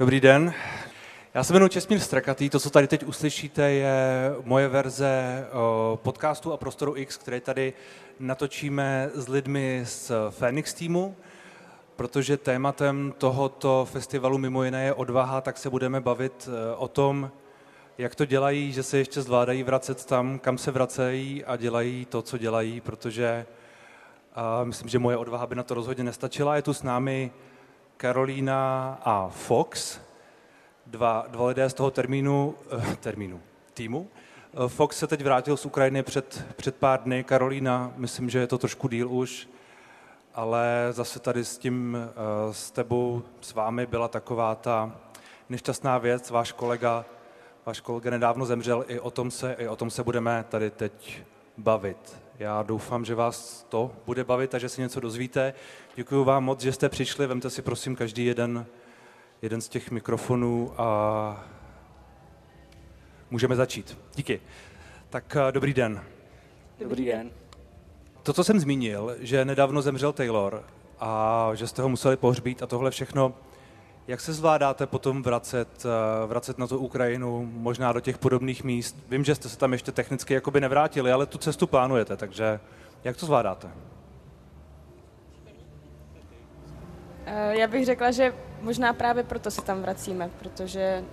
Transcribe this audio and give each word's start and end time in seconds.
Dobrý 0.00 0.20
den. 0.20 0.54
Já 1.34 1.44
se 1.44 1.52
jmenuji 1.52 1.68
Česmír 1.68 2.00
Strakatý. 2.00 2.50
To, 2.50 2.60
co 2.60 2.70
tady 2.70 2.86
teď 2.86 3.04
uslyšíte, 3.04 3.70
je 3.70 3.94
moje 4.44 4.68
verze 4.68 5.44
podcastu 5.94 6.52
a 6.52 6.56
Prostoru 6.56 6.96
X, 6.96 7.16
který 7.16 7.40
tady 7.40 7.72
natočíme 8.20 9.10
s 9.14 9.28
lidmi 9.28 9.82
z 9.84 10.12
Phoenix 10.30 10.74
týmu. 10.74 11.16
Protože 11.96 12.36
tématem 12.36 13.14
tohoto 13.18 13.88
festivalu 13.92 14.38
mimo 14.38 14.64
jiné 14.64 14.84
je 14.84 14.94
odvaha, 14.94 15.40
tak 15.40 15.58
se 15.58 15.70
budeme 15.70 16.00
bavit 16.00 16.48
e, 16.48 16.74
o 16.76 16.88
tom, 16.88 17.30
jak 17.98 18.14
to 18.14 18.24
dělají, 18.24 18.72
že 18.72 18.82
se 18.82 18.98
ještě 18.98 19.22
zvládají 19.22 19.62
vracet 19.62 20.04
tam, 20.04 20.38
kam 20.38 20.58
se 20.58 20.70
vracejí 20.70 21.44
a 21.44 21.56
dělají 21.56 22.04
to, 22.04 22.22
co 22.22 22.38
dělají, 22.38 22.80
protože 22.80 23.46
a 24.34 24.64
myslím, 24.64 24.88
že 24.88 24.98
moje 24.98 25.16
odvaha 25.16 25.46
by 25.46 25.54
na 25.54 25.62
to 25.62 25.74
rozhodně 25.74 26.04
nestačila. 26.04 26.56
Je 26.56 26.62
tu 26.62 26.74
s 26.74 26.82
námi 26.82 27.30
Karolína 28.00 28.98
a 29.04 29.28
Fox, 29.28 30.00
dva, 30.86 31.26
dva 31.28 31.46
lidé 31.46 31.70
z 31.70 31.74
toho 31.74 31.90
termínu, 31.90 32.54
eh, 32.92 32.96
termínu, 32.96 33.40
týmu. 33.74 34.08
Eh, 34.54 34.68
Fox 34.68 34.98
se 34.98 35.06
teď 35.06 35.24
vrátil 35.24 35.56
z 35.56 35.66
Ukrajiny 35.66 36.02
před, 36.02 36.44
před 36.56 36.76
pár 36.76 37.02
dny, 37.02 37.24
Karolína, 37.24 37.92
myslím, 37.96 38.30
že 38.30 38.38
je 38.38 38.46
to 38.46 38.58
trošku 38.58 38.88
díl 38.88 39.12
už, 39.12 39.48
ale 40.34 40.88
zase 40.90 41.20
tady 41.20 41.44
s 41.44 41.58
tím, 41.58 41.96
eh, 41.96 42.54
s 42.54 42.70
tebou, 42.70 43.22
s 43.40 43.54
vámi 43.54 43.86
byla 43.86 44.08
taková 44.08 44.54
ta 44.54 44.92
nešťastná 45.48 45.98
věc, 45.98 46.30
váš 46.30 46.52
kolega, 46.52 47.04
váš 47.66 47.80
kolega 47.80 48.10
nedávno 48.10 48.46
zemřel, 48.46 48.84
i 48.88 49.00
o 49.00 49.10
tom 49.10 49.30
se, 49.30 49.56
i 49.58 49.68
o 49.68 49.76
tom 49.76 49.90
se 49.90 50.04
budeme 50.04 50.44
tady 50.48 50.70
teď 50.70 51.22
bavit. 51.58 52.29
Já 52.40 52.62
doufám, 52.62 53.04
že 53.04 53.14
vás 53.14 53.66
to 53.68 53.90
bude 54.06 54.24
bavit 54.24 54.54
a 54.54 54.58
že 54.58 54.68
si 54.68 54.80
něco 54.80 55.00
dozvíte. 55.00 55.54
Děkuji 55.96 56.24
vám 56.24 56.44
moc, 56.44 56.60
že 56.60 56.72
jste 56.72 56.88
přišli. 56.88 57.26
Vemte 57.26 57.50
si 57.50 57.62
prosím 57.62 57.96
každý 57.96 58.24
jeden, 58.24 58.66
jeden 59.42 59.60
z 59.60 59.68
těch 59.68 59.90
mikrofonů 59.90 60.72
a 60.80 61.44
můžeme 63.30 63.56
začít. 63.56 63.98
Díky. 64.14 64.40
Tak 65.10 65.36
eh, 65.36 65.52
dobrý 65.52 65.74
den. 65.74 66.04
Dobrý 66.78 67.04
den. 67.04 67.30
To, 68.22 68.32
co 68.32 68.44
jsem 68.44 68.60
zmínil, 68.60 69.16
že 69.18 69.44
nedávno 69.44 69.82
zemřel 69.82 70.12
Taylor 70.12 70.64
a 71.00 71.50
že 71.54 71.66
jste 71.66 71.82
ho 71.82 71.88
museli 71.88 72.16
pohřbít 72.16 72.62
a 72.62 72.66
tohle 72.66 72.90
všechno, 72.90 73.34
jak 74.10 74.20
se 74.20 74.32
zvládáte 74.32 74.86
potom 74.86 75.22
vracet, 75.22 75.68
eh, 75.84 76.26
vracet 76.26 76.58
na 76.58 76.66
tu 76.66 76.78
Ukrajinu, 76.78 77.50
možná 77.52 77.92
do 77.92 78.00
těch 78.00 78.18
podobných 78.18 78.64
míst? 78.64 78.96
Vím, 79.08 79.24
že 79.24 79.34
jste 79.34 79.48
se 79.48 79.58
tam 79.58 79.72
ještě 79.72 79.92
technicky 79.92 80.34
jakoby 80.34 80.60
nevrátili, 80.60 81.12
ale 81.12 81.26
tu 81.26 81.38
cestu 81.38 81.66
plánujete, 81.66 82.16
takže 82.16 82.60
jak 83.04 83.16
to 83.16 83.26
zvládáte? 83.26 83.68
Eh, 87.26 87.56
já 87.58 87.66
bych 87.66 87.86
řekla, 87.86 88.10
že 88.10 88.34
možná 88.62 88.92
právě 88.92 89.24
proto 89.24 89.50
se 89.50 89.62
tam 89.62 89.82
vracíme, 89.82 90.30
protože 90.38 91.04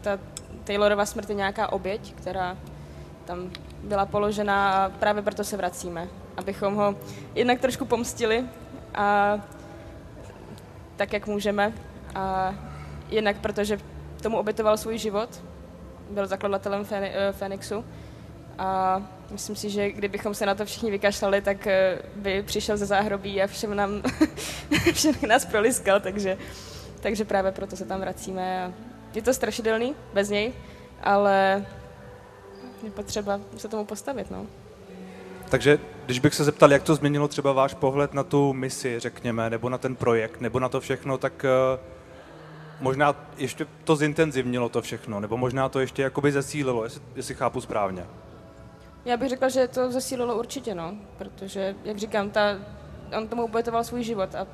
ta 0.00 0.18
Taylorova 0.64 1.06
smrt 1.06 1.28
je 1.28 1.34
nějaká 1.34 1.72
oběť, 1.72 2.14
která 2.14 2.56
tam 3.24 3.50
byla 3.82 4.06
položena 4.06 4.72
a 4.72 4.88
právě 4.88 5.22
proto 5.22 5.44
se 5.44 5.56
vracíme, 5.56 6.08
abychom 6.36 6.74
ho 6.74 6.96
jednak 7.34 7.60
trošku 7.60 7.84
pomstili 7.84 8.44
a 8.94 9.38
tak, 10.96 11.12
jak 11.12 11.26
můžeme 11.26 11.72
a 12.14 12.54
jednak 13.08 13.40
protože 13.40 13.78
tomu 14.22 14.36
obětoval 14.36 14.76
svůj 14.76 14.98
život, 14.98 15.42
byl 16.10 16.26
zakladatelem 16.26 16.86
Fénixu 17.32 17.84
a 18.58 19.02
myslím 19.30 19.56
si, 19.56 19.70
že 19.70 19.92
kdybychom 19.92 20.34
se 20.34 20.46
na 20.46 20.54
to 20.54 20.64
všichni 20.64 20.90
vykašlali, 20.90 21.40
tak 21.40 21.66
eh, 21.66 21.98
by 22.16 22.42
přišel 22.42 22.76
ze 22.76 22.86
záhrobí 22.86 23.42
a 23.42 23.46
všem, 23.46 23.76
nám, 23.76 24.02
všem 24.92 25.14
nás 25.28 25.44
proliskal, 25.44 26.00
takže, 26.00 26.38
takže 27.00 27.24
právě 27.24 27.52
proto 27.52 27.76
se 27.76 27.84
tam 27.84 28.00
vracíme. 28.00 28.72
Je 29.14 29.22
to 29.22 29.34
strašidelný 29.34 29.94
bez 30.14 30.28
něj, 30.30 30.52
ale 31.02 31.66
je 32.82 32.90
potřeba 32.90 33.40
se 33.56 33.68
tomu 33.68 33.84
postavit. 33.84 34.30
No. 34.30 34.46
Takže 35.48 35.78
když 36.06 36.18
bych 36.18 36.34
se 36.34 36.44
zeptal, 36.44 36.72
jak 36.72 36.82
to 36.82 36.94
změnilo 36.94 37.28
třeba 37.28 37.52
váš 37.52 37.74
pohled 37.74 38.14
na 38.14 38.24
tu 38.24 38.52
misi, 38.52 39.00
řekněme, 39.00 39.50
nebo 39.50 39.68
na 39.68 39.78
ten 39.78 39.96
projekt, 39.96 40.40
nebo 40.40 40.60
na 40.60 40.68
to 40.68 40.80
všechno, 40.80 41.18
tak 41.18 41.44
uh, 41.44 41.80
možná 42.82 43.16
ještě 43.36 43.66
to 43.84 43.96
zintenzivnilo 43.96 44.68
to 44.68 44.82
všechno, 44.82 45.20
nebo 45.20 45.36
možná 45.36 45.68
to 45.68 45.80
ještě 45.80 46.02
jakoby 46.02 46.32
zesílilo, 46.32 46.84
jestli, 46.84 47.02
jestli 47.14 47.34
chápu 47.34 47.60
správně. 47.60 48.06
Já 49.04 49.16
bych 49.16 49.28
řekla, 49.28 49.48
že 49.48 49.68
to 49.68 49.92
zesílilo 49.92 50.38
určitě, 50.38 50.74
no, 50.74 50.94
protože, 51.18 51.76
jak 51.84 51.98
říkám, 51.98 52.30
ta, 52.30 52.58
on 53.18 53.28
tomu 53.28 53.44
obětoval 53.44 53.84
svůj 53.84 54.04
život 54.04 54.34
a 54.34 54.46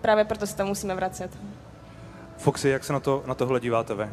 právě 0.00 0.24
proto 0.24 0.46
se 0.46 0.56
tam 0.56 0.66
musíme 0.66 0.94
vracet. 0.94 1.38
Foxy, 2.36 2.68
jak 2.68 2.84
se 2.84 2.92
na, 2.92 3.00
to, 3.00 3.22
na 3.26 3.34
tohle 3.34 3.60
díváte 3.60 3.94
vy? 3.94 4.10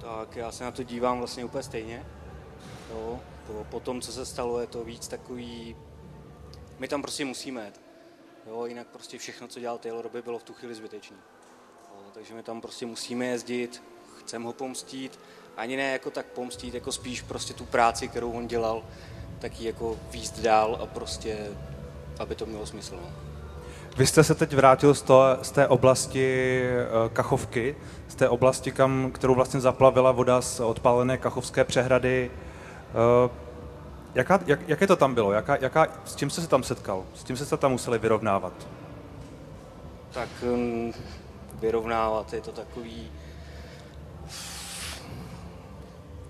Tak 0.00 0.36
já 0.36 0.52
se 0.52 0.64
na 0.64 0.70
to 0.70 0.82
dívám 0.82 1.18
vlastně 1.18 1.44
úplně 1.44 1.62
stejně. 1.62 2.06
Jo, 2.90 3.20
po, 3.46 3.66
po 3.70 3.80
tom, 3.80 4.00
co 4.00 4.12
se 4.12 4.26
stalo, 4.26 4.60
je 4.60 4.66
to 4.66 4.84
víc 4.84 5.08
takový... 5.08 5.76
My 6.78 6.88
tam 6.88 7.02
prostě 7.02 7.24
musíme 7.24 7.64
jet. 7.64 7.80
Jo, 8.46 8.66
jinak 8.66 8.86
prostě 8.86 9.18
všechno, 9.18 9.48
co 9.48 9.60
dělal 9.60 9.78
Taylor, 9.78 10.08
by 10.08 10.22
bylo 10.22 10.38
v 10.38 10.42
tu 10.42 10.52
chvíli 10.52 10.74
zbytečné 10.74 11.16
takže 12.16 12.34
my 12.34 12.42
tam 12.42 12.60
prostě 12.60 12.86
musíme 12.86 13.24
jezdit, 13.26 13.82
chceme 14.18 14.44
ho 14.44 14.52
pomstít, 14.52 15.18
ani 15.56 15.76
ne 15.76 15.92
jako 15.92 16.10
tak 16.10 16.26
pomstít, 16.26 16.74
jako 16.74 16.92
spíš 16.92 17.22
prostě 17.22 17.54
tu 17.54 17.64
práci, 17.64 18.08
kterou 18.08 18.32
on 18.32 18.46
dělal, 18.46 18.82
tak 19.38 19.60
ji 19.60 19.66
jako 19.66 19.96
výst 20.10 20.40
dál 20.40 20.78
a 20.82 20.86
prostě, 20.86 21.36
aby 22.18 22.34
to 22.34 22.46
mělo 22.46 22.66
smysl. 22.66 22.98
No. 23.02 23.08
Vy 23.96 24.06
jste 24.06 24.24
se 24.24 24.34
teď 24.34 24.52
vrátil 24.52 24.94
z, 24.94 25.02
to, 25.02 25.38
z 25.42 25.50
té 25.50 25.68
oblasti 25.68 26.62
eh, 26.64 27.08
Kachovky, 27.12 27.76
z 28.08 28.14
té 28.14 28.28
oblasti, 28.28 28.72
kam, 28.72 29.10
kterou 29.12 29.34
vlastně 29.34 29.60
zaplavila 29.60 30.12
voda 30.12 30.40
z 30.40 30.60
odpálené 30.60 31.18
Kachovské 31.18 31.64
přehrady. 31.64 32.30
Eh, 32.90 33.30
jaká, 34.14 34.40
jak, 34.46 34.68
jaké 34.68 34.86
to 34.86 34.96
tam 34.96 35.14
bylo? 35.14 35.32
Jaká, 35.32 35.56
jaká, 35.60 35.86
s 36.04 36.16
čím 36.16 36.30
jste 36.30 36.40
se 36.40 36.48
tam 36.48 36.62
setkal? 36.62 37.04
S 37.14 37.24
čím 37.24 37.36
jste 37.36 37.46
se 37.46 37.56
tam 37.56 37.70
museli 37.72 37.98
vyrovnávat? 37.98 38.52
Tak 40.12 40.28
vyrovnávat. 41.60 42.32
Je 42.32 42.40
to 42.40 42.52
takový... 42.52 43.10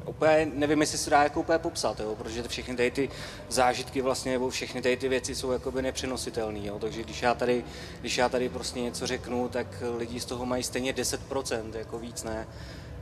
Úplně 0.07 0.51
nevím, 0.55 0.81
jestli 0.81 0.99
se 0.99 1.11
dá 1.11 1.23
jako 1.23 1.41
úplně 1.41 1.59
popsat, 1.59 2.01
jo, 2.01 2.15
protože 2.15 2.43
všechny 2.43 2.77
tady 2.77 2.91
ty 2.91 3.09
zážitky 3.49 4.03
vlastně, 4.03 4.33
nebo 4.33 4.51
všechny 4.51 4.83
tady 4.83 4.97
ty 4.97 5.09
věci 5.09 5.35
jsou 5.35 5.53
jakoby 5.53 5.83
nepřenositelné, 5.83 6.67
jo, 6.67 6.79
takže 6.79 7.03
když 7.03 7.23
já, 7.23 7.35
tady, 7.35 7.65
když 8.01 8.19
já 8.19 8.29
tady 8.29 8.49
prostě 8.49 8.81
něco 8.81 9.07
řeknu, 9.07 9.49
tak 9.49 9.83
lidi 9.99 10.21
z 10.21 10.25
toho 10.25 10.47
mají 10.47 10.63
stejně 10.63 10.93
10%, 10.93 11.75
jako 11.75 11.99
víc 11.99 12.25
ne. 12.25 12.47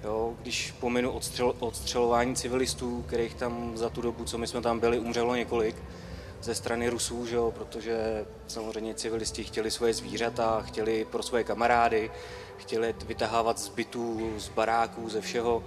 Jo, 0.04 0.34
když 0.42 0.74
pominu 0.80 1.10
odstřel, 1.12 1.54
odstřelování 1.58 2.36
civilistů, 2.36 3.04
kterých 3.06 3.34
tam 3.34 3.76
za 3.76 3.90
tu 3.90 4.02
dobu, 4.02 4.24
co 4.24 4.38
my 4.38 4.46
jsme 4.46 4.60
tam 4.60 4.80
byli, 4.80 4.98
umřelo 4.98 5.34
několik, 5.34 5.76
ze 6.44 6.54
strany 6.54 6.88
Rusů, 6.88 7.26
že 7.26 7.36
jo, 7.36 7.52
protože 7.56 8.24
samozřejmě 8.46 8.94
civilisti 8.94 9.44
chtěli 9.44 9.70
svoje 9.70 9.94
zvířata, 9.94 10.62
chtěli 10.62 11.04
pro 11.04 11.22
svoje 11.22 11.44
kamarády, 11.44 12.10
chtěli 12.58 12.94
vytahávat 13.06 13.58
z 13.58 13.68
bytů, 13.68 14.34
z 14.38 14.48
baráků, 14.48 15.10
ze 15.10 15.20
všeho. 15.20 15.64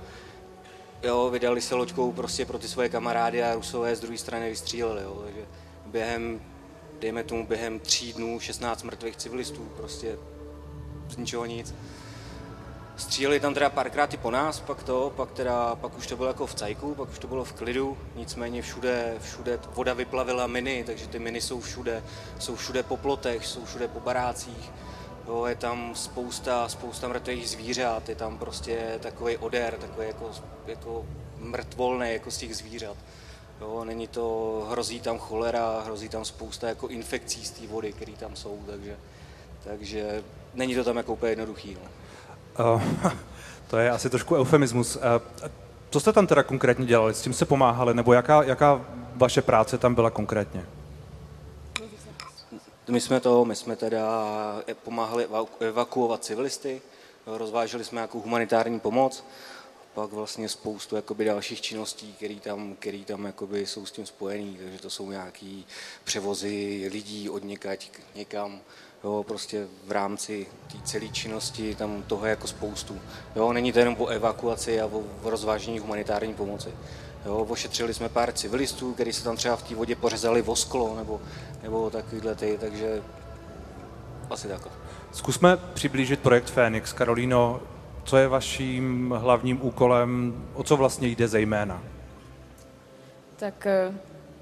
Jo, 1.04 1.30
vydali 1.30 1.62
se 1.62 1.76
loďkou 1.76 2.12
prostě 2.12 2.46
pro 2.46 2.60
ty 2.60 2.68
svoje 2.68 2.90
kamarády 2.90 3.44
a 3.44 3.56
Rusové 3.56 3.96
z 3.96 4.00
druhé 4.00 4.18
strany 4.18 4.50
vystříleli, 4.50 5.04
jo, 5.04 5.22
takže 5.26 5.46
během, 5.86 6.42
dejme 7.00 7.24
tomu, 7.24 7.48
během 7.48 7.80
tří 7.80 8.14
dnů 8.14 8.40
16 8.40 8.84
mrtvých 8.84 9.16
civilistů, 9.16 9.72
prostě 9.78 10.18
z 11.10 11.18
ničeho 11.18 11.46
nic. 11.46 11.74
Stříleli 12.98 13.40
tam 13.40 13.54
teda 13.54 13.70
párkrát 13.70 14.14
i 14.14 14.18
po 14.18 14.32
nás, 14.32 14.60
pak 14.60 14.84
to, 14.84 15.14
pak, 15.16 15.32
teda, 15.32 15.76
pak 15.76 15.98
už 15.98 16.08
to 16.08 16.16
bylo 16.16 16.28
jako 16.28 16.48
v 16.48 16.56
cajku, 16.56 16.96
pak 16.96 17.10
už 17.10 17.20
to 17.20 17.28
bylo 17.28 17.44
v 17.44 17.54
klidu, 17.54 17.98
nicméně 18.16 18.62
všude, 18.62 19.16
všude 19.22 19.60
voda 19.74 19.94
vyplavila 19.94 20.48
miny, 20.48 20.84
takže 20.84 21.08
ty 21.08 21.20
miny 21.20 21.42
jsou 21.42 21.60
všude, 21.60 22.04
jsou 22.40 22.56
všude 22.56 22.84
po 22.84 22.98
plotech, 22.98 23.46
jsou 23.46 23.66
všude 23.66 23.88
po 23.88 24.00
barácích, 24.00 24.72
jo, 25.28 25.46
je 25.46 25.56
tam 25.56 25.96
spousta, 25.96 26.70
spousta 26.70 27.08
mrtvých 27.08 27.50
zvířat, 27.50 28.10
je 28.10 28.16
tam 28.16 28.38
prostě 28.38 29.00
takový 29.00 29.38
odér, 29.38 29.78
takový 29.78 30.08
jako, 30.08 30.32
jako 30.68 31.06
mrtvolný 31.38 32.14
jako 32.14 32.32
z 32.32 32.38
těch 32.38 32.56
zvířat. 32.56 32.98
Jo, 33.62 33.84
není 33.84 34.08
to, 34.08 34.68
hrozí 34.72 35.00
tam 35.00 35.20
cholera, 35.20 35.82
hrozí 35.86 36.10
tam 36.10 36.26
spousta 36.26 36.68
jako 36.68 36.88
infekcí 36.88 37.46
z 37.46 37.52
té 37.52 37.68
vody, 37.68 37.94
které 37.94 38.12
tam 38.12 38.36
jsou, 38.36 38.60
takže, 38.68 38.98
takže 39.64 40.24
není 40.54 40.76
to 40.76 40.84
tam 40.84 40.98
jako 40.98 41.14
úplně 41.14 41.32
jednoduchý. 41.32 41.78
No. 41.84 41.97
Uh, 42.60 42.82
to 43.68 43.78
je 43.78 43.92
asi 43.92 44.10
trošku 44.10 44.36
eufemismus. 44.36 44.96
Uh, 44.96 45.02
co 45.90 46.00
jste 46.00 46.14
tam 46.14 46.28
teda 46.28 46.44
konkrétně 46.44 46.86
dělali? 46.86 47.14
S 47.14 47.22
tím 47.22 47.34
se 47.34 47.46
pomáhali? 47.46 47.94
Nebo 47.94 48.14
jaká, 48.14 48.44
jaká 48.44 48.86
vaše 49.16 49.42
práce 49.42 49.78
tam 49.78 49.96
byla 49.96 50.10
konkrétně? 50.10 50.66
My 52.90 53.02
jsme 53.02 53.20
to, 53.20 53.46
my 53.46 53.56
jsme 53.56 53.76
teda 53.76 54.24
pomáhali 54.84 55.28
evakuovat 55.60 56.24
civilisty, 56.24 56.82
rozváželi 57.26 57.84
jsme 57.84 57.96
nějakou 57.96 58.22
humanitární 58.22 58.80
pomoc, 58.80 59.24
pak 59.94 60.10
vlastně 60.10 60.50
spoustu 60.50 60.96
jakoby 60.96 61.26
dalších 61.26 61.62
činností, 61.62 62.14
které 62.14 62.36
tam, 62.36 62.76
který 62.80 63.06
tam 63.06 63.26
jakoby 63.26 63.66
jsou 63.66 63.86
s 63.86 63.92
tím 63.92 64.06
spojený, 64.06 64.58
takže 64.64 64.80
to 64.80 64.90
jsou 64.90 65.12
nějaké 65.12 65.62
převozy 66.04 66.88
lidí 66.92 67.30
od 67.30 67.44
někať 67.44 67.92
někam, 68.16 68.60
Jo, 69.04 69.26
prostě 69.28 69.68
v 69.88 69.92
rámci 69.92 70.48
té 70.72 70.78
celé 70.84 71.08
činnosti 71.08 71.76
tam 71.76 72.04
toho 72.04 72.26
je 72.26 72.30
jako 72.30 72.48
spoustu. 72.48 73.00
Jo, 73.36 73.54
není 73.54 73.72
to 73.72 73.80
jenom 73.80 73.96
o 74.00 74.08
evakuaci 74.08 74.82
a 74.82 74.86
o, 74.86 75.04
rozvážení 75.24 75.80
humanitární 75.80 76.34
pomoci. 76.34 76.70
Jo, 77.26 77.38
ošetřili 77.50 77.94
jsme 77.94 78.10
pár 78.10 78.32
civilistů, 78.32 78.94
kteří 78.94 79.14
se 79.14 79.24
tam 79.24 79.36
třeba 79.36 79.56
v 79.56 79.64
té 79.64 79.76
vodě 79.76 79.96
pořezali 79.96 80.42
v 80.42 80.50
osklo 80.50 80.96
nebo, 80.96 81.22
nebo 81.64 81.90
takovýhle 81.90 82.36
ty, 82.36 82.58
takže 82.60 83.02
asi 84.30 84.48
tak. 84.48 84.68
Zkusme 85.12 85.58
přiblížit 85.58 86.20
projekt 86.20 86.50
Fénix. 86.50 86.94
Karolíno, 86.94 87.62
co 88.04 88.18
je 88.18 88.28
vaším 88.28 89.14
hlavním 89.18 89.66
úkolem, 89.66 90.44
o 90.54 90.64
co 90.64 90.78
vlastně 90.78 91.08
jde 91.08 91.28
zejména? 91.28 91.84
Tak 93.36 93.66
eh, 93.66 93.94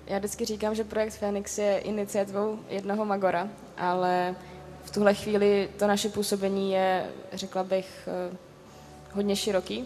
já 0.07 0.17
vždycky 0.17 0.45
říkám, 0.45 0.75
že 0.75 0.83
projekt 0.83 1.13
Fénix 1.13 1.57
je 1.57 1.77
iniciativou 1.77 2.59
jednoho 2.69 3.05
Magora, 3.05 3.49
ale 3.77 4.36
v 4.83 4.92
tuhle 4.92 5.13
chvíli 5.13 5.69
to 5.80 5.88
naše 5.88 6.10
působení 6.10 6.72
je, 6.72 7.06
řekla 7.33 7.63
bych, 7.63 8.10
eh, 8.31 8.38
hodně 9.13 9.36
široký. 9.36 9.86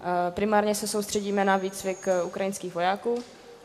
Eh, 0.00 0.30
primárně 0.30 0.74
se 0.74 0.88
soustředíme 0.88 1.44
na 1.44 1.56
výcvik 1.56 2.08
ukrajinských 2.24 2.74
vojáků, 2.74 3.18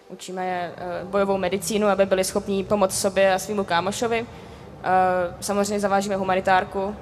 učíme 0.10 0.48
je 0.48 0.74
bojovou 1.04 1.38
medicínu, 1.38 1.88
aby 1.88 2.06
byli 2.06 2.24
schopni 2.24 2.64
pomoct 2.64 3.00
sobě 3.00 3.34
a 3.34 3.40
svýmu 3.40 3.64
kámošovi. 3.64 4.26
Samozřejmě 5.40 5.80
zavážíme 5.80 6.16
humanitárku, 6.16 6.96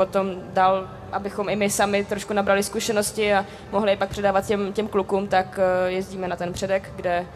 potom 0.00 0.32
dal, 0.56 0.88
abychom 1.12 1.48
i 1.48 1.56
my 1.56 1.70
sami 1.70 2.04
trošku 2.04 2.32
nabrali 2.32 2.62
zkušenosti 2.62 3.34
a 3.34 3.44
mohli 3.72 3.92
je 3.92 3.96
pak 3.96 4.08
předávat 4.08 4.46
těm, 4.46 4.72
těm 4.72 4.88
klukům, 4.88 5.28
tak 5.28 5.58
eh, 5.60 5.90
jezdíme 5.90 6.28
na 6.28 6.36
ten 6.36 6.52
předek, 6.52 6.92
kde 6.96 7.14
eh, 7.20 7.26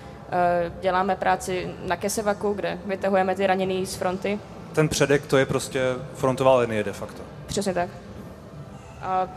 děláme 0.80 1.16
práci 1.16 1.70
na 1.86 1.96
Kesevaku, 1.96 2.52
kde 2.52 2.78
vytahujeme 2.86 3.34
ty 3.34 3.46
raněný 3.46 3.86
z 3.86 3.94
fronty. 3.94 4.38
Ten 4.72 4.88
předek 4.88 5.26
to 5.26 5.36
je 5.36 5.46
prostě 5.46 5.82
frontová 6.14 6.56
linie 6.56 6.84
de 6.84 6.92
facto. 6.92 7.22
Přesně 7.46 7.74
tak. 7.74 7.88
A 9.02 9.28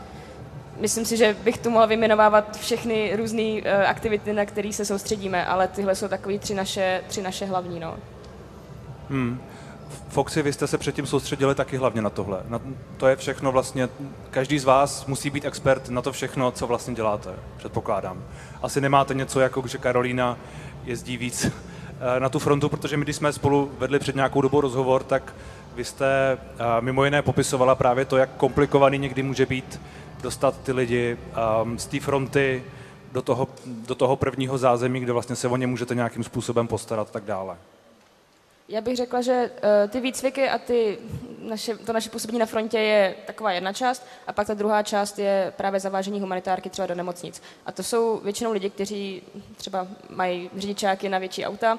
myslím 0.80 1.04
si, 1.04 1.16
že 1.16 1.36
bych 1.44 1.58
tu 1.58 1.70
mohla 1.70 1.86
vyjmenovávat 1.86 2.56
všechny 2.56 3.16
různé 3.16 3.42
uh, 3.42 3.60
aktivity, 3.86 4.32
na 4.32 4.44
které 4.44 4.72
se 4.72 4.84
soustředíme, 4.84 5.46
ale 5.46 5.68
tyhle 5.68 5.94
jsou 5.94 6.08
takové 6.08 6.38
tři 6.38 6.54
naše, 6.54 7.02
tři 7.08 7.22
naše 7.22 7.46
hlavní. 7.46 7.80
No. 7.80 7.96
Hmm. 9.10 9.40
Foxy, 10.08 10.42
vy 10.42 10.52
jste 10.52 10.66
se 10.66 10.78
předtím 10.78 11.06
soustředili 11.06 11.54
taky 11.54 11.76
hlavně 11.76 12.02
na 12.02 12.10
tohle. 12.10 12.40
Na, 12.48 12.60
to 12.96 13.06
je 13.06 13.16
všechno 13.16 13.52
vlastně, 13.52 13.88
každý 14.30 14.58
z 14.58 14.64
vás 14.64 15.06
musí 15.06 15.30
být 15.30 15.44
expert 15.44 15.88
na 15.88 16.02
to 16.02 16.12
všechno, 16.12 16.50
co 16.50 16.66
vlastně 16.66 16.94
děláte, 16.94 17.30
předpokládám. 17.56 18.24
Asi 18.62 18.80
nemáte 18.80 19.14
něco 19.14 19.40
jako, 19.40 19.66
že 19.66 19.78
Karolína 19.78 20.36
jezdí 20.88 21.16
víc 21.16 21.44
eh, 21.44 22.20
na 22.20 22.28
tu 22.28 22.38
frontu, 22.38 22.68
protože 22.68 22.96
my, 22.96 23.04
když 23.04 23.16
jsme 23.16 23.32
spolu 23.32 23.70
vedli 23.78 23.98
před 23.98 24.14
nějakou 24.14 24.40
dobou 24.40 24.60
rozhovor, 24.60 25.02
tak 25.02 25.34
vy 25.76 25.84
jste 25.84 26.06
eh, 26.32 26.64
mimo 26.80 27.04
jiné 27.04 27.22
popisovala 27.22 27.74
právě 27.74 28.04
to, 28.04 28.16
jak 28.16 28.30
komplikovaný 28.36 28.98
někdy 28.98 29.22
může 29.22 29.46
být 29.46 29.80
dostat 30.22 30.60
ty 30.62 30.72
lidi 30.72 31.16
um, 31.62 31.78
z 31.78 31.86
té 31.86 32.00
fronty 32.00 32.64
do 33.12 33.22
toho, 33.22 33.48
do 33.66 33.94
toho 33.94 34.16
prvního 34.16 34.58
zázemí, 34.58 35.00
kde 35.00 35.12
vlastně 35.12 35.36
se 35.36 35.48
o 35.48 35.56
ně 35.56 35.66
můžete 35.66 35.94
nějakým 35.94 36.24
způsobem 36.24 36.68
postarat 36.68 37.08
a 37.08 37.12
tak 37.12 37.24
dále. 37.24 37.56
Já 38.68 38.80
bych 38.80 38.96
řekla, 38.96 39.20
že 39.20 39.50
uh, 39.50 39.90
ty 39.90 40.00
výcviky 40.00 40.48
a 40.48 40.58
ty 40.58 40.98
naše, 41.38 41.76
to 41.76 41.92
naše 41.92 42.10
působení 42.10 42.38
na 42.38 42.46
frontě 42.46 42.78
je 42.78 43.14
taková 43.26 43.52
jedna 43.52 43.72
část 43.72 44.06
a 44.26 44.32
pak 44.32 44.46
ta 44.46 44.54
druhá 44.54 44.82
část 44.82 45.18
je 45.18 45.52
právě 45.56 45.80
zavážení 45.80 46.20
humanitárky 46.20 46.70
třeba 46.70 46.86
do 46.86 46.94
nemocnic. 46.94 47.42
A 47.66 47.72
to 47.72 47.82
jsou 47.82 48.20
většinou 48.20 48.52
lidi, 48.52 48.70
kteří 48.70 49.22
třeba 49.56 49.86
mají 50.10 50.50
řidičáky 50.56 51.08
na 51.08 51.18
větší 51.18 51.46
auta 51.46 51.78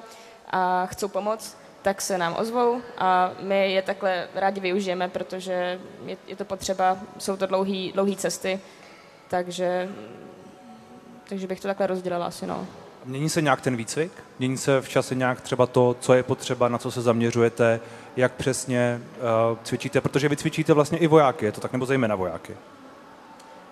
a 0.50 0.86
chcou 0.86 1.08
pomoct, 1.08 1.58
tak 1.82 2.00
se 2.00 2.18
nám 2.18 2.36
ozvou 2.38 2.82
a 2.98 3.32
my 3.40 3.72
je 3.72 3.82
takhle 3.82 4.28
rádi 4.34 4.60
využijeme, 4.60 5.08
protože 5.08 5.80
je, 6.06 6.16
je 6.26 6.36
to 6.36 6.44
potřeba, 6.44 6.98
jsou 7.18 7.36
to 7.36 7.46
dlouhé 7.92 8.16
cesty, 8.16 8.60
takže, 9.28 9.88
takže 11.28 11.46
bych 11.46 11.60
to 11.60 11.68
takhle 11.68 11.86
rozdělila 11.86 12.26
asi. 12.26 12.46
No. 12.46 12.66
Mění 13.04 13.28
se 13.28 13.42
nějak 13.42 13.60
ten 13.60 13.76
výcvik? 13.76 14.12
Mění 14.38 14.56
se 14.56 14.80
v 14.80 14.88
čase 14.88 15.14
nějak 15.14 15.40
třeba 15.40 15.66
to, 15.66 15.96
co 16.00 16.14
je 16.14 16.22
potřeba, 16.22 16.68
na 16.68 16.78
co 16.78 16.90
se 16.90 17.02
zaměřujete, 17.02 17.80
jak 18.16 18.32
přesně 18.32 19.00
uh, 19.50 19.58
cvičíte? 19.62 20.00
Protože 20.00 20.28
vy 20.28 20.36
cvičíte 20.36 20.72
vlastně 20.72 20.98
i 20.98 21.06
vojáky, 21.06 21.44
je 21.44 21.52
to 21.52 21.60
tak 21.60 21.72
nebo 21.72 21.86
zejména 21.86 22.14
vojáky? 22.14 22.56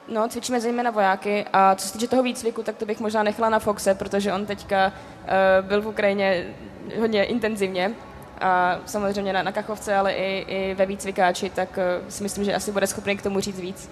No, 0.08 0.28
cvičíme 0.28 0.60
zejména 0.60 0.90
vojáky 0.90 1.44
a 1.52 1.74
co 1.74 1.86
se 1.86 1.92
týče 1.92 2.08
toho 2.08 2.22
výcviku, 2.22 2.62
tak 2.62 2.76
to 2.76 2.86
bych 2.86 3.00
možná 3.00 3.22
nechala 3.22 3.48
na 3.48 3.58
Foxe, 3.58 3.94
protože 3.94 4.32
on 4.32 4.46
teďka 4.46 4.86
uh, 4.86 5.68
byl 5.68 5.82
v 5.82 5.86
Ukrajině 5.86 6.54
hodně 7.00 7.24
intenzivně 7.24 7.94
a 8.40 8.78
samozřejmě 8.86 9.32
na, 9.32 9.42
na 9.42 9.52
Kachovce, 9.52 9.96
ale 9.96 10.12
i, 10.12 10.44
i 10.48 10.74
ve 10.74 10.86
výcvikáči, 10.86 11.50
tak 11.50 11.78
uh, 11.78 12.08
si 12.08 12.22
myslím, 12.22 12.44
že 12.44 12.54
asi 12.54 12.72
bude 12.72 12.86
schopný 12.86 13.16
k 13.16 13.22
tomu 13.22 13.40
říct 13.40 13.60
víc. 13.60 13.90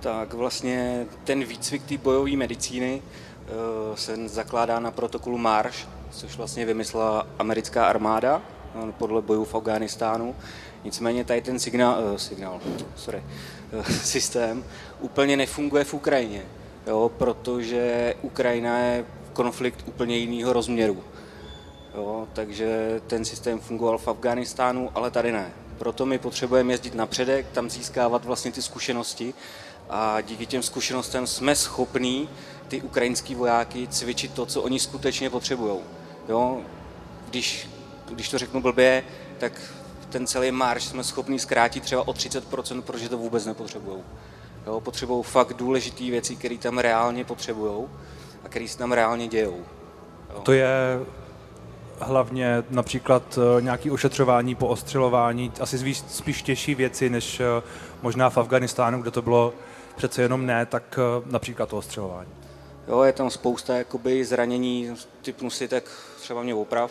Tak 0.00 0.34
vlastně 0.34 1.06
ten 1.24 1.44
výcvik 1.44 1.82
té 1.82 1.98
bojové 1.98 2.36
medicíny 2.36 3.02
se 3.94 4.28
zakládá 4.28 4.80
na 4.80 4.90
protokolu 4.90 5.38
Marsh, 5.38 5.88
což 6.10 6.36
vlastně 6.36 6.66
vymyslela 6.66 7.26
americká 7.38 7.86
armáda 7.86 8.42
eh, 8.42 8.92
podle 8.98 9.22
bojů 9.22 9.44
v 9.44 9.54
Afghánistánu. 9.54 10.36
Nicméně 10.84 11.24
tady 11.24 11.40
ten 11.40 11.58
signál, 11.58 12.04
uh, 12.04 12.16
signál 12.16 12.60
sorry, 12.96 13.22
systém 14.02 14.64
úplně 15.00 15.36
nefunguje 15.36 15.84
v 15.84 15.94
Ukrajině, 15.94 16.42
jo, 16.86 17.10
protože 17.18 18.14
Ukrajina 18.22 18.78
je 18.78 19.04
konflikt 19.32 19.84
úplně 19.86 20.16
jiného 20.16 20.52
rozměru. 20.52 21.04
Jo, 21.94 22.28
takže 22.32 23.00
ten 23.06 23.24
systém 23.24 23.60
fungoval 23.60 23.98
v 23.98 24.08
Afghánistánu, 24.08 24.90
ale 24.94 25.10
tady 25.10 25.32
ne. 25.32 25.52
Proto 25.78 26.06
my 26.06 26.18
potřebujeme 26.18 26.72
jezdit 26.72 26.94
napředek, 26.94 27.46
tam 27.52 27.70
získávat 27.70 28.24
vlastně 28.24 28.52
ty 28.52 28.62
zkušenosti 28.62 29.34
a 29.90 30.20
díky 30.20 30.46
těm 30.46 30.62
zkušenostem 30.62 31.26
jsme 31.26 31.56
schopní 31.56 32.28
ty 32.70 32.82
ukrajinský 32.82 33.34
vojáky 33.34 33.88
cvičit 33.88 34.34
to, 34.34 34.46
co 34.46 34.62
oni 34.62 34.78
skutečně 34.78 35.30
potřebují. 35.30 35.78
Jo? 36.28 36.60
Když, 37.28 37.68
když 38.08 38.28
to 38.28 38.38
řeknu 38.38 38.62
blbě, 38.62 39.04
tak 39.38 39.52
ten 40.08 40.26
celý 40.26 40.50
marš 40.50 40.84
jsme 40.84 41.04
schopni 41.04 41.38
zkrátit 41.38 41.82
třeba 41.82 42.08
o 42.08 42.12
30%, 42.12 42.82
protože 42.82 43.08
to 43.08 43.18
vůbec 43.18 43.46
nepotřebují. 43.46 44.02
Potřebují 44.78 45.22
fakt 45.22 45.52
důležité 45.52 46.04
věci, 46.04 46.36
které 46.36 46.58
tam 46.58 46.78
reálně 46.78 47.24
potřebují 47.24 47.88
a 48.44 48.48
které 48.48 48.68
se 48.68 48.78
tam 48.78 48.92
reálně 48.92 49.28
dějou. 49.28 49.64
Jo? 50.34 50.40
To 50.42 50.52
je 50.52 51.00
hlavně 52.00 52.64
například 52.70 53.38
eh, 53.38 53.62
nějaké 53.62 53.90
ošetřování, 53.90 54.54
poostřelování, 54.54 55.52
asi 55.60 55.78
spíš, 55.78 55.98
spíš 56.08 56.42
těžší 56.42 56.74
věci, 56.74 57.10
než 57.10 57.40
eh, 57.40 57.44
možná 58.02 58.30
v 58.30 58.38
Afganistánu, 58.38 59.02
kde 59.02 59.10
to 59.10 59.22
bylo 59.22 59.52
přece 59.96 60.22
jenom 60.22 60.46
ne, 60.46 60.66
tak 60.66 60.98
eh, 60.98 61.22
například 61.30 61.68
to 61.68 61.76
ostřelování. 61.76 62.39
Jo, 62.90 63.02
je 63.02 63.12
tam 63.12 63.30
spousta 63.30 63.76
jakoby 63.76 64.24
zranění, 64.24 64.94
typnu 65.22 65.50
si 65.50 65.68
tak 65.68 65.84
třeba 66.20 66.42
mě 66.42 66.54
oprav, 66.54 66.90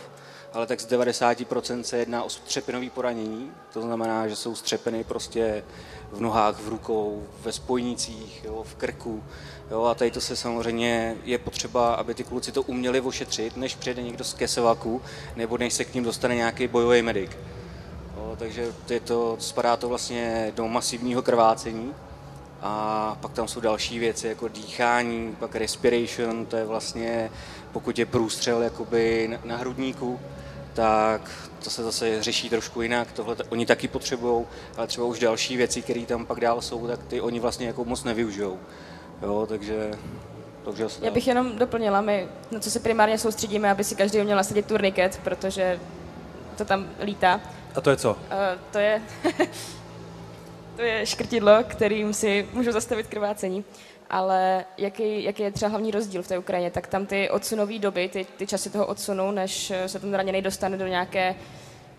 ale 0.53 0.68
tak 0.68 0.79
z 0.79 0.88
90% 0.88 1.82
se 1.82 1.98
jedná 1.98 2.24
o 2.24 2.29
střepinové 2.29 2.89
poranění, 2.89 3.51
to 3.74 3.82
znamená, 3.82 4.27
že 4.27 4.36
jsou 4.36 4.56
střepiny 4.56 5.03
prostě 5.03 5.63
v 6.12 6.22
nohách, 6.22 6.60
v 6.60 6.68
rukou, 6.68 7.24
ve 7.41 7.51
spojnicích, 7.51 8.44
jo, 8.46 8.63
v 8.63 8.75
krku. 8.75 9.24
Jo, 9.72 9.84
a 9.84 9.96
tady 9.96 10.12
to 10.12 10.22
se 10.22 10.36
samozřejmě 10.36 11.15
je 11.24 11.38
potřeba, 11.38 11.94
aby 11.94 12.13
ty 12.13 12.24
kluci 12.24 12.51
to 12.51 12.62
uměli 12.62 13.01
ošetřit, 13.01 13.58
než 13.58 13.75
přijde 13.75 14.03
někdo 14.03 14.24
z 14.24 14.34
kesevaku, 14.34 15.01
nebo 15.36 15.58
než 15.58 15.74
se 15.74 15.86
k 15.86 15.94
ním 15.94 16.03
dostane 16.03 16.36
nějaký 16.36 16.68
bojový 16.68 17.01
medic. 17.01 17.32
Jo, 18.18 18.36
takže 18.39 18.74
je 18.89 19.00
to, 19.00 19.38
spadá 19.39 19.77
to 19.77 19.89
vlastně 19.89 20.51
do 20.56 20.68
masivního 20.68 21.22
krvácení, 21.22 21.94
a 22.62 23.18
pak 23.22 23.34
tam 23.34 23.48
jsou 23.48 23.60
další 23.60 24.00
věci 24.00 24.28
jako 24.28 24.48
dýchání, 24.48 25.36
pak 25.39 25.56
respiration, 25.56 26.46
to 26.46 26.56
je 26.56 26.66
vlastně, 26.66 27.32
pokud 27.72 28.00
je 28.00 28.06
průstřel 28.06 28.62
jakoby 28.62 29.39
na 29.44 29.58
hrudníku, 29.58 30.20
tak 30.74 31.50
to 31.63 31.70
se 31.70 31.84
zase 31.84 32.24
řeší 32.24 32.50
trošku 32.50 32.82
jinak, 32.82 33.12
tohle 33.12 33.36
oni 33.50 33.66
taky 33.66 33.88
potřebují, 33.88 34.46
ale 34.78 34.88
třeba 34.88 35.08
už 35.08 35.20
další 35.20 35.58
věci, 35.58 35.82
které 35.82 36.06
tam 36.06 36.25
pak 36.25 36.39
dál 36.39 36.62
jsou, 36.62 36.88
tak 36.88 37.00
ty 37.04 37.22
oni 37.22 37.39
vlastně 37.39 37.68
jako 37.68 37.86
moc 37.86 38.04
nevyužijou. 38.04 38.60
Jo, 39.22 39.46
takže 39.50 39.92
takže 40.66 40.88
Já 41.01 41.12
bych 41.12 41.28
jenom 41.28 41.58
doplnila, 41.58 42.01
my 42.01 42.28
na 42.51 42.60
co 42.60 42.72
se 42.72 42.80
primárně 42.80 43.18
soustředíme, 43.18 43.72
aby 43.72 43.84
si 43.84 43.96
každý 43.96 44.20
uměl 44.20 44.38
nasadit 44.38 44.66
turniket, 44.66 45.20
protože 45.24 45.80
to 46.58 46.66
tam 46.66 46.88
lítá. 47.04 47.42
A 47.75 47.82
to 47.82 47.89
je 47.89 47.98
co? 47.98 48.12
Uh, 48.12 48.18
to 48.72 48.80
je 48.80 49.01
to 50.79 50.86
je 50.86 51.05
škrtidlo, 51.05 51.63
kterým 51.67 52.13
si 52.13 52.48
můžu 52.53 52.71
zastavit 52.71 53.07
krvácení. 53.07 53.65
Ale 54.09 54.65
jaký, 54.77 55.24
jaký 55.24 55.43
je 55.43 55.51
třeba 55.51 55.69
hlavní 55.69 55.91
rozdíl 55.91 56.24
v 56.24 56.27
té 56.27 56.38
Ukrajině? 56.38 56.71
Tak 56.71 56.88
tam 56.88 57.05
ty 57.05 57.29
odsunové 57.29 57.79
doby, 57.79 58.09
ty, 58.09 58.25
ty 58.38 58.48
časy 58.48 58.69
toho 58.69 58.86
odsunu, 58.86 59.31
než 59.31 59.74
se 59.88 60.00
ten 60.00 60.13
raněný 60.13 60.41
dostane 60.41 60.77
do 60.77 60.88
nějaké 60.88 61.36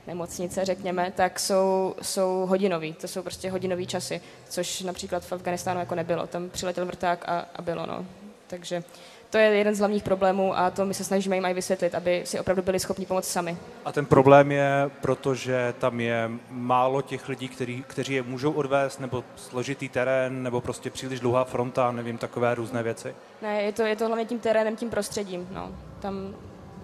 nemocnice, 0.07 0.65
řekněme, 0.65 1.13
tak 1.17 1.41
jsou, 1.41 1.95
jsou 2.03 2.47
hodinový. 2.49 2.93
To 2.93 3.09
jsou 3.09 3.23
prostě 3.23 3.51
hodinový 3.51 3.87
časy, 3.87 4.21
což 4.49 4.81
například 4.81 5.25
v 5.25 5.33
Afganistánu 5.33 5.81
jako 5.81 5.95
nebylo. 5.95 6.27
Tam 6.27 6.51
přiletěl 6.51 6.87
vrták 6.87 7.25
a, 7.29 7.47
a 7.57 7.63
bylo, 7.63 7.87
no. 7.87 8.07
Takže 8.47 8.83
to 9.31 9.39
je 9.39 9.45
jeden 9.45 9.75
z 9.75 9.79
hlavních 9.79 10.03
problémů 10.03 10.59
a 10.59 10.71
to 10.71 10.87
my 10.87 10.95
se 10.95 11.05
snažíme 11.05 11.37
jim 11.37 11.45
aj 11.45 11.55
vysvětlit, 11.55 11.95
aby 11.95 12.23
si 12.25 12.41
opravdu 12.41 12.63
byli 12.63 12.81
schopni 12.81 13.07
pomoct 13.07 13.29
sami. 13.29 13.57
A 13.85 13.93
ten 13.93 14.07
problém 14.07 14.53
je, 14.53 14.91
protože 15.01 15.75
tam 15.79 16.01
je 16.01 16.31
málo 16.51 17.03
těch 17.03 17.29
lidí, 17.29 17.49
který, 17.49 17.83
kteří 17.87 18.15
je 18.15 18.23
můžou 18.23 18.53
odvést, 18.53 19.01
nebo 19.01 19.25
složitý 19.37 19.89
terén, 19.89 20.43
nebo 20.43 20.61
prostě 20.61 20.91
příliš 20.91 21.21
dlouhá 21.21 21.45
fronta, 21.45 21.93
nevím, 21.93 22.19
takové 22.19 22.55
různé 22.55 22.83
věci? 22.83 23.15
Ne, 23.43 23.63
je 23.63 23.73
to, 23.73 23.83
je 23.83 23.97
to 23.97 24.07
hlavně 24.07 24.25
tím 24.25 24.39
terénem, 24.39 24.77
tím 24.77 24.91
prostředím. 24.91 25.49
No. 25.53 25.71
Tam 26.01 26.35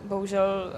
bohužel 0.04 0.72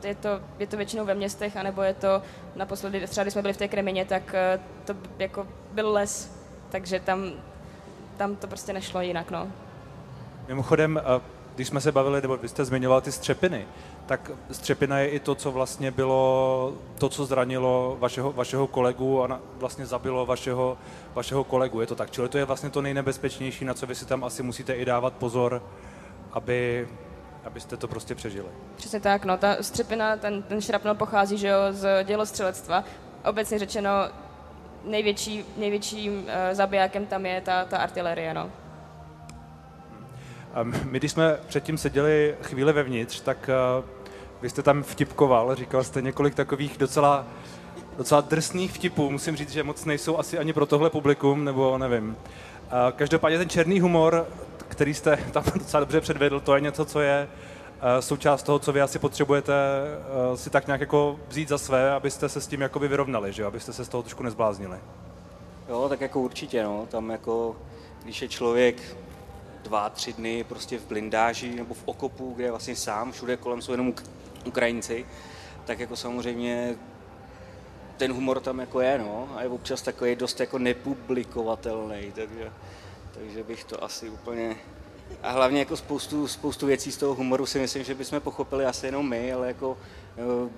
uh, 0.00 0.06
je 0.06 0.14
to, 0.14 0.28
je 0.58 0.66
to 0.66 0.76
většinou 0.76 1.04
ve 1.04 1.14
městech, 1.14 1.56
anebo 1.56 1.82
je 1.82 1.94
to 1.94 2.22
naposledy, 2.56 3.06
třeba 3.06 3.24
když 3.24 3.32
jsme 3.32 3.42
byli 3.42 3.54
v 3.54 3.56
té 3.56 3.68
Kremině, 3.68 4.04
tak 4.04 4.22
uh, 4.22 4.62
to 4.84 4.94
jako 5.18 5.46
byl 5.72 5.92
les, 5.92 6.32
takže 6.68 7.00
tam, 7.00 7.32
tam 8.16 8.36
to 8.36 8.46
prostě 8.46 8.72
nešlo 8.72 9.00
jinak. 9.00 9.30
No. 9.30 9.48
Mimochodem, 10.48 11.00
uh, 11.16 11.22
když 11.54 11.68
jsme 11.68 11.80
se 11.80 11.92
bavili, 11.92 12.22
nebo 12.22 12.36
vy 12.36 12.48
jste 12.48 12.64
zmiňoval 12.64 13.00
ty 13.00 13.12
střepiny, 13.12 13.66
tak 14.06 14.30
střepina 14.50 14.98
je 14.98 15.08
i 15.08 15.20
to, 15.20 15.34
co 15.34 15.52
vlastně 15.52 15.90
bylo, 15.90 16.72
to, 16.98 17.08
co 17.08 17.26
zranilo 17.26 17.96
vašeho, 18.00 18.32
vašeho 18.32 18.66
kolegu 18.66 19.22
a 19.22 19.26
na, 19.26 19.40
vlastně 19.56 19.86
zabilo 19.86 20.26
vašeho, 20.26 20.78
vašeho 21.14 21.44
kolegu. 21.44 21.80
Je 21.80 21.86
to 21.86 21.94
tak? 21.94 22.10
Čili 22.10 22.28
to 22.28 22.38
je 22.38 22.44
vlastně 22.44 22.70
to 22.70 22.82
nejnebezpečnější, 22.82 23.64
na 23.64 23.74
co 23.74 23.86
vy 23.86 23.94
si 23.94 24.06
tam 24.06 24.24
asi 24.24 24.42
musíte 24.42 24.74
i 24.74 24.84
dávat 24.84 25.12
pozor, 25.12 25.62
aby, 26.32 26.88
abyste 27.44 27.76
to 27.76 27.88
prostě 27.88 28.14
přežili. 28.14 28.48
Přesně 28.76 29.00
tak, 29.00 29.24
no, 29.24 29.38
ta 29.38 29.56
střepina, 29.60 30.16
ten, 30.16 30.42
ten 30.42 30.60
šrapnel 30.60 30.94
pochází, 30.94 31.38
že 31.38 31.48
jo, 31.48 31.58
z 31.70 32.04
dělostřelectva. 32.04 32.84
Obecně 33.24 33.58
řečeno, 33.58 33.90
největší, 34.84 35.44
největším 35.56 36.18
uh, 36.18 36.28
zabijákem 36.52 37.06
tam 37.06 37.26
je 37.26 37.40
ta, 37.40 37.64
ta 37.64 37.78
artilerie, 37.78 38.34
no. 38.34 38.50
My, 40.62 40.98
když 40.98 41.12
jsme 41.12 41.38
předtím 41.48 41.78
seděli 41.78 42.34
chvíli 42.42 42.72
vevnitř, 42.72 43.20
tak 43.20 43.50
uh, 43.78 43.84
vy 44.42 44.50
jste 44.50 44.62
tam 44.62 44.82
vtipkoval, 44.82 45.54
říkal 45.54 45.84
jste 45.84 46.02
několik 46.02 46.34
takových 46.34 46.78
docela, 46.78 47.26
docela 47.96 48.20
drsných 48.20 48.72
vtipů. 48.72 49.10
Musím 49.10 49.36
říct, 49.36 49.50
že 49.50 49.62
moc 49.62 49.84
nejsou 49.84 50.18
asi 50.18 50.38
ani 50.38 50.52
pro 50.52 50.66
tohle 50.66 50.90
publikum, 50.90 51.44
nebo 51.44 51.78
nevím. 51.78 52.08
Uh, 52.08 52.16
každopádně 52.96 53.38
ten 53.38 53.48
černý 53.48 53.80
humor, 53.80 54.26
který 54.68 54.94
jste 54.94 55.16
tam 55.32 55.44
docela 55.54 55.80
dobře 55.80 56.00
předvedl, 56.00 56.40
to 56.40 56.54
je 56.54 56.60
něco, 56.60 56.84
co 56.84 57.00
je 57.00 57.28
uh, 57.28 58.00
součást 58.00 58.42
toho, 58.42 58.58
co 58.58 58.72
vy 58.72 58.80
asi 58.80 58.98
potřebujete 58.98 59.54
si 60.34 60.50
tak 60.50 60.66
nějak 60.66 60.80
jako 60.80 61.20
vzít 61.28 61.48
za 61.48 61.58
své, 61.58 61.90
abyste 61.90 62.28
se 62.28 62.40
s 62.40 62.46
tím 62.46 62.60
jakoby 62.60 62.88
vyrovnali, 62.88 63.32
že 63.32 63.44
abyste 63.44 63.72
se 63.72 63.84
z 63.84 63.88
toho 63.88 64.02
trošku 64.02 64.22
nezbláznili. 64.22 64.78
Jo, 65.68 65.88
tak 65.88 66.00
jako 66.00 66.20
určitě, 66.20 66.62
no. 66.62 66.86
Tam 66.90 67.10
jako, 67.10 67.56
když 68.04 68.22
je 68.22 68.28
člověk 68.28 68.96
dva, 69.68 69.90
tři 69.90 70.12
dny 70.12 70.44
prostě 70.44 70.78
v 70.78 70.86
blindáži 70.86 71.54
nebo 71.54 71.74
v 71.74 71.82
okopu, 71.84 72.32
kde 72.34 72.44
je 72.44 72.50
vlastně 72.50 72.76
sám, 72.76 73.12
všude 73.12 73.36
kolem 73.36 73.62
jsou 73.62 73.72
jenom 73.72 73.92
Ukrajinci, 74.44 75.06
tak 75.64 75.80
jako 75.80 75.96
samozřejmě 75.96 76.76
ten 77.96 78.12
humor 78.12 78.40
tam 78.40 78.58
jako 78.58 78.80
je, 78.80 78.98
no, 78.98 79.28
a 79.36 79.42
je 79.42 79.48
občas 79.48 79.82
takový 79.82 80.16
dost 80.16 80.40
jako 80.40 80.58
nepublikovatelný, 80.58 82.12
takže, 82.14 82.52
takže 83.12 83.42
bych 83.42 83.64
to 83.64 83.84
asi 83.84 84.10
úplně... 84.10 84.56
A 85.22 85.30
hlavně 85.30 85.58
jako 85.58 85.76
spoustu, 85.76 86.28
spoustu 86.28 86.66
věcí 86.66 86.92
z 86.92 86.96
toho 86.96 87.14
humoru 87.14 87.46
si 87.46 87.58
myslím, 87.58 87.84
že 87.84 87.94
bychom 87.94 88.20
pochopili 88.20 88.64
asi 88.64 88.86
jenom 88.86 89.08
my, 89.08 89.32
ale 89.32 89.48
jako 89.48 89.78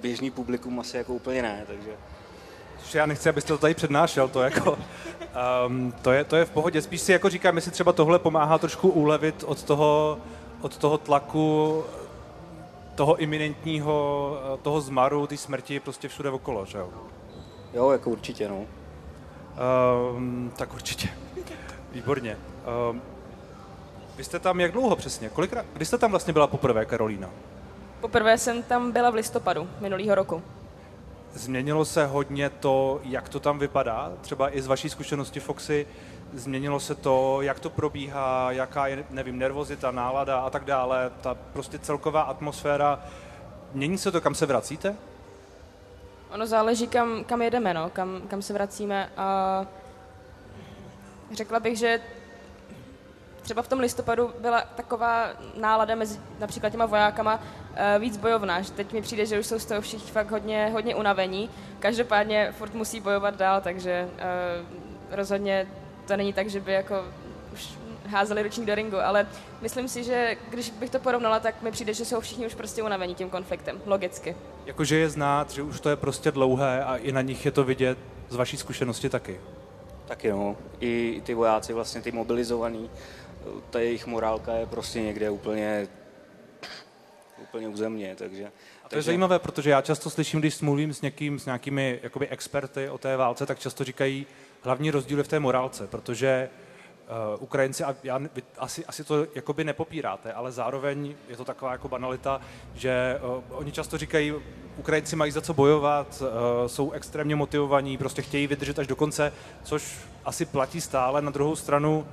běžný 0.00 0.30
publikum 0.30 0.80
asi 0.80 0.96
jako 0.96 1.14
úplně 1.14 1.42
ne, 1.42 1.64
takže... 1.66 1.90
Což 2.90 2.94
já 2.94 3.06
nechci, 3.06 3.28
abyste 3.28 3.48
to 3.48 3.58
tady 3.58 3.74
přednášel, 3.74 4.28
to 4.28 4.42
jako, 4.42 4.78
um, 5.66 5.92
to, 6.02 6.12
je, 6.12 6.24
to 6.24 6.36
je 6.36 6.44
v 6.44 6.50
pohodě. 6.50 6.82
Spíš 6.82 7.00
si 7.00 7.12
jako 7.12 7.30
říkám, 7.30 7.56
jestli 7.56 7.70
třeba 7.70 7.92
tohle 7.92 8.18
pomáhá 8.18 8.58
trošku 8.58 8.88
ulevit 8.88 9.44
od 9.46 9.62
toho, 9.62 10.18
od 10.60 10.76
toho 10.76 10.98
tlaku, 10.98 11.84
toho 12.94 13.16
iminentního, 13.16 14.38
toho 14.62 14.80
zmaru, 14.80 15.26
té 15.26 15.36
smrti 15.36 15.80
prostě 15.80 16.08
všude 16.08 16.30
okolo, 16.30 16.66
že 16.66 16.78
jo? 16.78 16.88
Jo, 17.74 17.90
jako 17.90 18.10
určitě, 18.10 18.48
no. 18.48 18.64
Um, 20.16 20.52
tak 20.56 20.74
určitě. 20.74 21.08
Výborně. 21.92 22.36
Um, 22.90 23.02
vy 24.16 24.24
jste 24.24 24.38
tam 24.38 24.60
jak 24.60 24.72
dlouho 24.72 24.96
přesně? 24.96 25.28
Kolikrát, 25.28 25.66
kdy 25.72 25.84
jste 25.84 25.98
tam 25.98 26.10
vlastně 26.10 26.32
byla 26.32 26.46
poprvé, 26.46 26.84
Karolína? 26.84 27.30
Poprvé 28.00 28.38
jsem 28.38 28.62
tam 28.62 28.92
byla 28.92 29.10
v 29.10 29.14
listopadu 29.14 29.68
minulého 29.80 30.14
roku. 30.14 30.42
Změnilo 31.34 31.84
se 31.84 32.06
hodně 32.06 32.50
to, 32.50 33.00
jak 33.04 33.28
to 33.28 33.40
tam 33.40 33.58
vypadá, 33.58 34.12
třeba 34.20 34.56
i 34.56 34.62
z 34.62 34.66
vaší 34.66 34.88
zkušenosti 34.90 35.40
Foxy, 35.40 35.86
změnilo 36.32 36.80
se 36.80 36.94
to, 36.94 37.42
jak 37.42 37.60
to 37.60 37.70
probíhá, 37.70 38.52
jaká 38.52 38.86
je, 38.86 39.04
nevím, 39.10 39.38
nervozita, 39.38 39.90
nálada 39.90 40.40
a 40.40 40.50
tak 40.50 40.64
dále, 40.64 41.10
ta 41.20 41.36
prostě 41.52 41.78
celková 41.78 42.22
atmosféra. 42.22 43.00
Mění 43.72 43.98
se 43.98 44.12
to, 44.12 44.20
kam 44.20 44.34
se 44.34 44.46
vracíte? 44.46 44.96
Ono 46.34 46.46
záleží, 46.46 46.86
kam, 46.86 47.24
kam 47.24 47.42
jedeme, 47.42 47.74
no, 47.74 47.90
kam, 47.90 48.22
kam 48.28 48.42
se 48.42 48.52
vracíme 48.52 49.10
a 49.16 49.66
řekla 51.32 51.60
bych, 51.60 51.78
že 51.78 52.00
třeba 53.50 53.62
v 53.62 53.68
tom 53.68 53.80
listopadu 53.80 54.30
byla 54.40 54.60
taková 54.60 55.28
nálada 55.60 55.94
mezi 55.94 56.20
například 56.38 56.70
těma 56.70 56.86
vojákama 56.86 57.34
uh, 57.34 58.02
víc 58.02 58.16
bojovná. 58.16 58.60
Že 58.60 58.72
teď 58.72 58.92
mi 58.92 59.02
přijde, 59.02 59.26
že 59.26 59.40
už 59.40 59.46
jsou 59.46 59.58
z 59.58 59.64
toho 59.64 59.80
všichni 59.80 60.10
fakt 60.10 60.30
hodně, 60.30 60.70
hodně 60.72 60.94
unavení. 60.94 61.50
Každopádně 61.78 62.52
furt 62.58 62.74
musí 62.74 63.00
bojovat 63.00 63.36
dál, 63.36 63.60
takže 63.60 64.08
uh, 64.12 65.16
rozhodně 65.16 65.66
to 66.06 66.16
není 66.16 66.32
tak, 66.32 66.50
že 66.50 66.60
by 66.60 66.72
jako 66.72 67.04
už 67.52 67.68
házeli 68.06 68.42
ručník 68.42 68.66
do 68.66 68.74
ringu, 68.74 68.98
ale 68.98 69.26
myslím 69.60 69.88
si, 69.88 70.04
že 70.04 70.36
když 70.50 70.70
bych 70.70 70.90
to 70.90 70.98
porovnala, 70.98 71.40
tak 71.40 71.62
mi 71.62 71.70
přijde, 71.70 71.94
že 71.94 72.04
jsou 72.04 72.20
všichni 72.20 72.46
už 72.46 72.54
prostě 72.54 72.82
unavení 72.82 73.14
tím 73.14 73.30
konfliktem, 73.30 73.80
logicky. 73.86 74.36
Jakože 74.66 74.96
je 74.96 75.10
znát, 75.10 75.50
že 75.50 75.62
už 75.62 75.80
to 75.80 75.88
je 75.88 75.96
prostě 75.96 76.30
dlouhé 76.30 76.84
a 76.84 76.96
i 76.96 77.12
na 77.12 77.20
nich 77.20 77.44
je 77.44 77.50
to 77.50 77.64
vidět 77.64 77.98
z 78.28 78.36
vaší 78.36 78.56
zkušenosti 78.56 79.08
taky. 79.08 79.40
Taky 80.10 80.30
no, 80.30 80.56
i 80.80 81.22
ty 81.24 81.34
vojáci 81.34 81.72
vlastně, 81.72 82.00
ty 82.00 82.12
mobilizovaní, 82.12 82.90
ta 83.70 83.80
jejich 83.80 84.06
morálka 84.06 84.52
je 84.52 84.66
prostě 84.66 85.02
někde 85.02 85.30
úplně, 85.30 85.88
úplně 87.42 87.68
u 87.68 87.76
země, 87.76 88.14
takže... 88.18 88.52
A 88.84 88.88
to 88.88 88.96
je 88.96 89.02
zajímavé, 89.02 89.38
protože 89.38 89.70
já 89.70 89.80
často 89.80 90.10
slyším, 90.10 90.40
když 90.40 90.60
mluvím 90.60 90.94
s 90.94 91.02
někým, 91.02 91.38
s 91.38 91.46
nějakými 91.46 92.00
jakoby 92.02 92.28
experty 92.28 92.88
o 92.88 92.98
té 92.98 93.16
válce, 93.16 93.46
tak 93.46 93.58
často 93.58 93.84
říkají 93.84 94.26
hlavní 94.62 94.90
rozdíly 94.90 95.22
v 95.22 95.28
té 95.28 95.40
morálce, 95.40 95.86
protože 95.86 96.48
uh, 97.34 97.42
Ukrajinci, 97.42 97.84
a 97.84 97.96
já, 98.02 98.18
vy 98.18 98.42
asi, 98.58 98.86
asi 98.86 99.04
to 99.04 99.26
jakoby 99.34 99.64
nepopíráte, 99.64 100.32
ale 100.32 100.52
zároveň 100.52 101.14
je 101.28 101.36
to 101.36 101.44
taková 101.44 101.72
jako 101.72 101.88
banalita, 101.88 102.40
že 102.74 103.20
uh, 103.22 103.42
oni 103.50 103.72
často 103.72 103.98
říkají, 103.98 104.34
Ukrajinci 104.76 105.16
mají 105.16 105.32
za 105.32 105.40
co 105.40 105.54
bojovat, 105.54 106.22
uh, 106.22 106.28
jsou 106.66 106.90
extrémně 106.90 107.36
motivovaní, 107.36 107.98
prostě 107.98 108.22
chtějí 108.22 108.46
vydržet 108.46 108.78
až 108.78 108.86
do 108.86 108.96
konce, 108.96 109.32
což 109.62 109.98
asi 110.24 110.44
platí 110.44 110.80
stále. 110.80 111.22
Na 111.22 111.30
druhou 111.30 111.56
stranu 111.56 112.06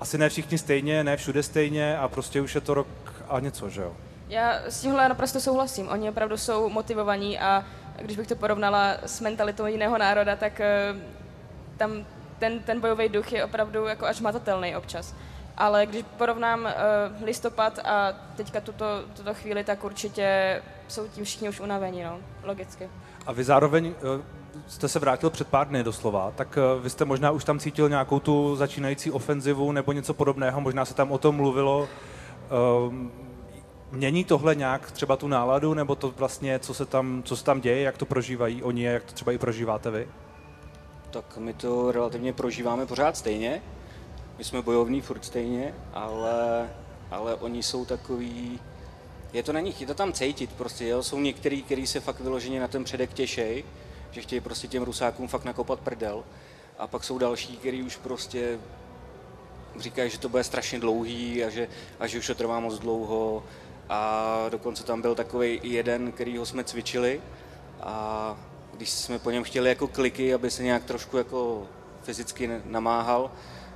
asi 0.00 0.18
ne 0.18 0.28
všichni 0.28 0.58
stejně, 0.58 1.04
ne 1.04 1.16
všude 1.16 1.42
stejně 1.42 1.98
a 1.98 2.08
prostě 2.08 2.40
už 2.40 2.54
je 2.54 2.60
to 2.60 2.74
rok 2.74 2.88
a 3.28 3.40
něco, 3.40 3.68
že 3.68 3.80
jo? 3.80 3.96
Já 4.28 4.54
s 4.66 4.80
tímhle 4.80 5.08
naprosto 5.08 5.40
souhlasím. 5.40 5.88
Oni 5.88 6.08
opravdu 6.08 6.36
jsou 6.36 6.68
motivovaní 6.68 7.38
a 7.38 7.64
když 8.02 8.16
bych 8.16 8.26
to 8.26 8.36
porovnala 8.36 8.96
s 9.06 9.20
mentalitou 9.20 9.66
jiného 9.66 9.98
národa, 9.98 10.36
tak 10.36 10.60
uh, 10.60 11.00
tam 11.76 12.06
ten, 12.38 12.60
ten 12.60 12.80
bojový 12.80 13.08
duch 13.08 13.32
je 13.32 13.44
opravdu 13.44 13.84
jako 13.84 14.06
až 14.06 14.20
matatelný 14.20 14.76
občas. 14.76 15.14
Ale 15.56 15.86
když 15.86 16.04
porovnám 16.16 16.60
uh, 16.64 17.24
listopad 17.24 17.78
a 17.78 18.12
teďka 18.36 18.60
tuto, 18.60 18.84
tuto 19.16 19.34
chvíli, 19.34 19.64
tak 19.64 19.84
určitě 19.84 20.62
jsou 20.88 21.08
tím 21.08 21.24
všichni 21.24 21.48
už 21.48 21.60
unavení, 21.60 22.02
no, 22.02 22.18
logicky. 22.42 22.88
A 23.26 23.32
vy 23.32 23.44
zároveň 23.44 23.86
uh, 23.86 24.20
jste 24.70 24.88
se 24.88 24.98
vrátil 24.98 25.30
před 25.30 25.48
pár 25.48 25.68
dny 25.68 25.84
doslova, 25.84 26.32
tak 26.36 26.58
uh, 26.76 26.82
vy 26.82 26.90
jste 26.90 27.04
možná 27.04 27.30
už 27.30 27.44
tam 27.44 27.58
cítil 27.58 27.88
nějakou 27.88 28.20
tu 28.20 28.56
začínající 28.56 29.10
ofenzivu 29.10 29.72
nebo 29.72 29.92
něco 29.92 30.14
podobného, 30.14 30.60
možná 30.60 30.84
se 30.84 30.94
tam 30.94 31.12
o 31.12 31.18
tom 31.18 31.36
mluvilo. 31.36 31.88
Uh, 32.86 32.94
Mění 33.92 34.24
tohle 34.24 34.54
nějak 34.54 34.90
třeba 34.90 35.16
tu 35.16 35.28
náladu, 35.28 35.74
nebo 35.74 35.94
to 35.94 36.10
vlastně, 36.16 36.58
co 36.58 36.74
se 36.74 36.86
tam, 36.86 37.22
co 37.24 37.36
se 37.36 37.44
tam 37.44 37.60
děje, 37.60 37.82
jak 37.82 37.98
to 37.98 38.06
prožívají 38.06 38.62
oni 38.62 38.88
a 38.88 38.92
jak 38.92 39.04
to 39.04 39.12
třeba 39.12 39.32
i 39.32 39.38
prožíváte 39.38 39.90
vy? 39.90 40.08
Tak 41.10 41.38
my 41.38 41.52
to 41.52 41.92
relativně 41.92 42.32
prožíváme 42.32 42.86
pořád 42.86 43.16
stejně. 43.16 43.62
My 44.38 44.44
jsme 44.44 44.62
bojovní 44.62 45.00
furt 45.00 45.24
stejně, 45.24 45.74
ale, 45.92 46.68
ale 47.10 47.34
oni 47.34 47.62
jsou 47.62 47.84
takový... 47.84 48.60
Je 49.32 49.42
to 49.42 49.52
na 49.52 49.60
nich, 49.60 49.80
je 49.80 49.86
to 49.86 49.94
tam 49.94 50.12
cítit 50.12 50.52
prostě, 50.52 50.88
jo? 50.88 51.02
Jsou 51.02 51.20
některý, 51.20 51.62
kteří 51.62 51.86
se 51.86 52.00
fakt 52.00 52.20
vyloženě 52.20 52.60
na 52.60 52.68
ten 52.68 52.84
předek 52.84 53.12
těšej, 53.12 53.64
že 54.10 54.20
chtějí 54.20 54.40
prostě 54.40 54.68
těm 54.68 54.82
rusákům 54.82 55.28
fakt 55.28 55.44
nakopat 55.44 55.80
prdel. 55.80 56.24
A 56.78 56.86
pak 56.86 57.04
jsou 57.04 57.18
další, 57.18 57.56
kteří 57.56 57.82
už 57.82 57.96
prostě 57.96 58.58
říkají, 59.78 60.10
že 60.10 60.18
to 60.18 60.28
bude 60.28 60.44
strašně 60.44 60.78
dlouhý 60.78 61.44
a 61.44 61.50
že, 61.50 61.68
a 62.00 62.06
že 62.06 62.18
už 62.18 62.26
to 62.26 62.34
trvá 62.34 62.60
moc 62.60 62.78
dlouho. 62.78 63.44
A 63.88 64.46
dokonce 64.48 64.84
tam 64.84 65.02
byl 65.02 65.14
takový 65.14 65.60
jeden, 65.62 66.12
kterýho 66.12 66.46
jsme 66.46 66.64
cvičili 66.64 67.20
a 67.80 68.36
když 68.74 68.90
jsme 68.90 69.18
po 69.18 69.30
něm 69.30 69.44
chtěli 69.44 69.68
jako 69.68 69.88
kliky, 69.88 70.34
aby 70.34 70.50
se 70.50 70.62
nějak 70.62 70.84
trošku 70.84 71.16
jako 71.16 71.66
fyzicky 72.02 72.50
namáhal, 72.64 73.30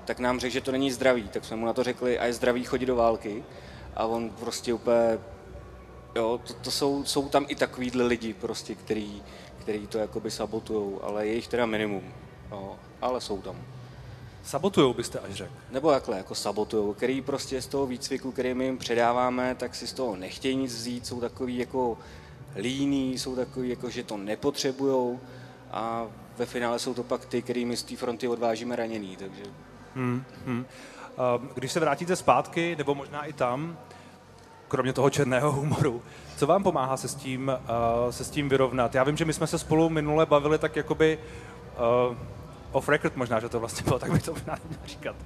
tak 0.05 0.19
nám 0.19 0.41
řekl, 0.41 0.53
že 0.53 0.61
to 0.61 0.73
není 0.73 0.93
zdravý. 0.93 1.29
Tak 1.29 1.45
jsme 1.45 1.57
mu 1.57 1.67
na 1.67 1.73
to 1.73 1.85
řekli, 1.85 2.19
a 2.19 2.27
je 2.27 2.33
zdravý 2.33 2.65
chodit 2.65 2.87
do 2.87 2.97
války. 2.97 3.45
A 3.97 4.07
on 4.07 4.31
prostě 4.31 4.75
úplně, 4.75 5.19
jo, 6.15 6.41
to, 6.45 6.55
to 6.55 6.71
jsou, 6.71 7.05
jsou 7.05 7.29
tam 7.29 7.47
i 7.49 7.55
takovýhle 7.55 8.05
lidi 8.05 8.35
prostě, 8.35 8.75
který, 8.75 9.23
který 9.65 9.87
to 9.87 9.99
jakoby 9.99 10.31
sabotujou, 10.31 11.01
ale 11.03 11.27
je 11.27 11.35
jich 11.35 11.49
teda 11.49 11.67
minimum, 11.67 12.13
jo, 12.51 12.77
ale 13.01 13.21
jsou 13.21 13.43
tam. 13.43 13.57
Sabotujou 14.45 14.95
byste 14.95 15.19
až 15.19 15.35
řekl. 15.35 15.53
Nebo 15.71 15.91
jakhle, 15.91 16.17
jako 16.17 16.35
sabotujou, 16.35 16.95
který 16.95 17.23
prostě 17.23 17.63
z 17.63 17.67
toho 17.67 17.87
výcviku, 17.87 18.33
který 18.33 18.55
my 18.55 18.65
jim 18.65 18.79
předáváme, 18.79 19.55
tak 19.55 19.75
si 19.75 19.87
z 19.87 19.93
toho 19.93 20.17
nechtějí 20.17 20.57
nic 20.57 20.75
vzít, 20.75 21.07
jsou 21.07 21.21
takový 21.21 21.59
jako 21.59 21.99
líní, 22.57 23.19
jsou 23.19 23.37
takový 23.37 23.69
jako, 23.69 23.91
že 23.91 24.03
to 24.03 24.17
nepotřebujou 24.17 25.21
a 25.71 26.07
ve 26.39 26.47
finále 26.47 26.79
jsou 26.79 26.95
to 26.95 27.03
pak 27.03 27.25
ty, 27.25 27.43
kterými 27.43 27.77
z 27.77 27.83
té 27.83 27.97
fronty 27.97 28.29
odvážíme 28.29 28.77
raněný, 28.77 29.17
takže... 29.17 29.43
Hmm, 29.95 30.25
hmm. 30.47 30.67
Když 31.55 31.73
se 31.73 31.81
vrátíte 31.81 32.17
zpátky, 32.17 32.77
nebo 32.77 32.95
možná 32.95 33.25
i 33.25 33.33
tam, 33.33 33.79
kromě 34.75 34.93
toho 34.93 35.11
černého 35.11 35.53
humoru, 35.53 36.03
co 36.37 36.47
vám 36.47 36.63
pomáhá 36.63 36.97
se 36.97 37.09
s 37.09 37.15
tím, 37.15 37.53
se 38.11 38.25
s 38.25 38.31
tím 38.31 38.49
vyrovnat? 38.49 38.95
Já 38.95 39.05
vím, 39.05 39.17
že 39.17 39.25
my 39.25 39.33
jsme 39.33 39.47
se 39.47 39.59
spolu 39.59 39.91
minule 39.91 40.27
bavili 40.27 40.59
tak 40.59 40.77
jakoby 40.77 41.19
off 42.73 42.89
record 42.89 43.17
možná, 43.17 43.41
že 43.41 43.49
to 43.49 43.61
vlastně 43.61 43.85
bylo, 43.85 43.99
tak 43.99 44.13
bych 44.13 44.23
to 44.23 44.33
možná 44.33 44.59
říkat, 44.87 45.17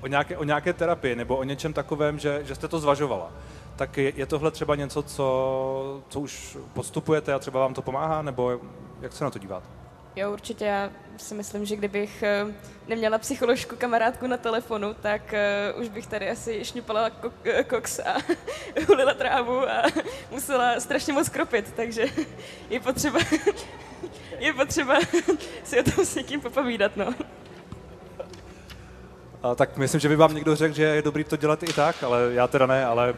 o 0.00 0.06
nějaké, 0.06 0.36
o 0.36 0.44
nějaké 0.44 0.72
terapii 0.72 1.16
nebo 1.16 1.36
o 1.36 1.44
něčem 1.44 1.72
takovém, 1.72 2.18
že, 2.18 2.40
že 2.44 2.54
jste 2.54 2.68
to 2.68 2.78
zvažovala. 2.78 3.30
Tak 3.76 3.96
je, 3.96 4.12
je 4.16 4.26
tohle 4.26 4.50
třeba 4.50 4.74
něco, 4.74 5.02
co, 5.02 6.00
co 6.08 6.20
už 6.20 6.58
podstupujete 6.72 7.34
a 7.34 7.38
třeba 7.38 7.60
vám 7.60 7.74
to 7.74 7.82
pomáhá, 7.82 8.22
nebo 8.22 8.60
jak 9.00 9.12
se 9.12 9.24
na 9.24 9.30
to 9.30 9.38
díváte? 9.38 9.83
Jo, 10.16 10.32
určitě. 10.32 10.64
Já 10.64 10.90
si 11.16 11.34
myslím, 11.34 11.64
že 11.64 11.76
kdybych 11.76 12.22
eh, 12.22 12.46
neměla 12.88 13.18
psycholožku 13.18 13.76
kamarádku 13.76 14.26
na 14.26 14.36
telefonu, 14.36 14.94
tak 14.94 15.34
uh, 15.74 15.80
už 15.80 15.88
bych 15.88 16.06
tady 16.06 16.30
asi 16.30 16.64
šňupala 16.64 17.10
kok- 17.10 17.64
koks 17.64 17.98
a 17.98 18.16
hulila 18.88 19.14
trávu 19.14 19.70
a 19.70 19.82
musela 20.30 20.80
strašně 20.80 21.12
moc 21.12 21.28
kropit, 21.28 21.72
takže 21.76 22.04
je 22.70 22.80
potřeba 22.80 23.18
je 24.38 24.52
potřeba 24.52 24.98
si 25.64 25.80
o 25.80 25.82
tom 25.82 26.04
s 26.04 26.14
někým 26.14 26.40
popovídat, 26.40 26.96
no. 26.96 27.14
A, 29.44 29.54
tak 29.54 29.76
myslím, 29.76 30.00
že 30.00 30.08
by 30.08 30.16
vám 30.16 30.34
někdo 30.34 30.56
řekl, 30.56 30.74
že 30.74 30.82
je 30.82 31.02
dobrý 31.02 31.24
to 31.24 31.36
dělat 31.36 31.62
i 31.62 31.72
tak, 31.72 32.02
ale 32.02 32.28
já 32.32 32.46
teda 32.46 32.66
ne, 32.66 32.86
ale... 32.86 33.14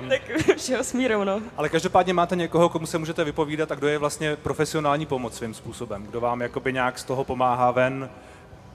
Um, 0.00 0.08
tak 0.08 0.22
všeho 0.56 0.84
smírou, 0.84 1.24
no. 1.24 1.40
Ale 1.56 1.68
každopádně 1.68 2.12
máte 2.12 2.36
někoho, 2.36 2.68
komu 2.68 2.86
se 2.86 2.98
můžete 2.98 3.24
vypovídat 3.24 3.72
a 3.72 3.74
kdo 3.74 3.88
je 3.88 3.98
vlastně 3.98 4.36
profesionální 4.36 5.06
pomoc 5.06 5.36
svým 5.36 5.54
způsobem, 5.54 6.02
kdo 6.02 6.20
vám 6.20 6.40
jakoby 6.40 6.72
nějak 6.72 6.98
z 6.98 7.04
toho 7.04 7.24
pomáhá 7.24 7.70
ven 7.70 8.10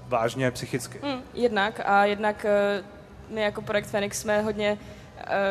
vážně 0.08 0.52
psychicky. 0.52 1.00
Mm, 1.04 1.22
jednak 1.34 1.82
a 1.86 2.06
jednak 2.06 2.46
uh, 2.80 3.36
my 3.36 3.42
jako 3.42 3.62
projekt 3.62 3.88
Fenix 3.88 4.22
jsme 4.22 4.42
hodně 4.42 4.78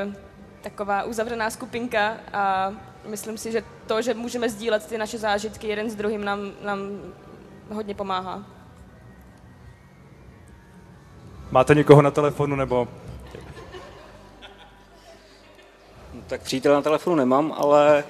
uh, 0.06 0.14
taková 0.62 1.02
uzavřená 1.02 1.50
skupinka 1.50 2.16
a 2.32 2.72
myslím 3.06 3.38
si, 3.38 3.52
že 3.52 3.62
to, 3.86 4.02
že 4.02 4.14
můžeme 4.14 4.48
sdílet 4.48 4.86
ty 4.86 4.98
naše 4.98 5.18
zážitky 5.18 5.68
jeden 5.68 5.90
s 5.90 5.94
druhým, 5.94 6.24
nám, 6.24 6.50
nám 6.64 6.78
hodně 7.72 7.94
pomáhá. 7.94 8.57
Máte 11.50 11.74
někoho 11.74 12.02
na 12.02 12.10
telefonu 12.10 12.56
nebo? 12.56 12.88
No, 16.14 16.22
tak 16.26 16.42
přítel 16.42 16.74
na 16.74 16.82
telefonu 16.82 17.16
nemám, 17.16 17.54
ale, 17.56 18.04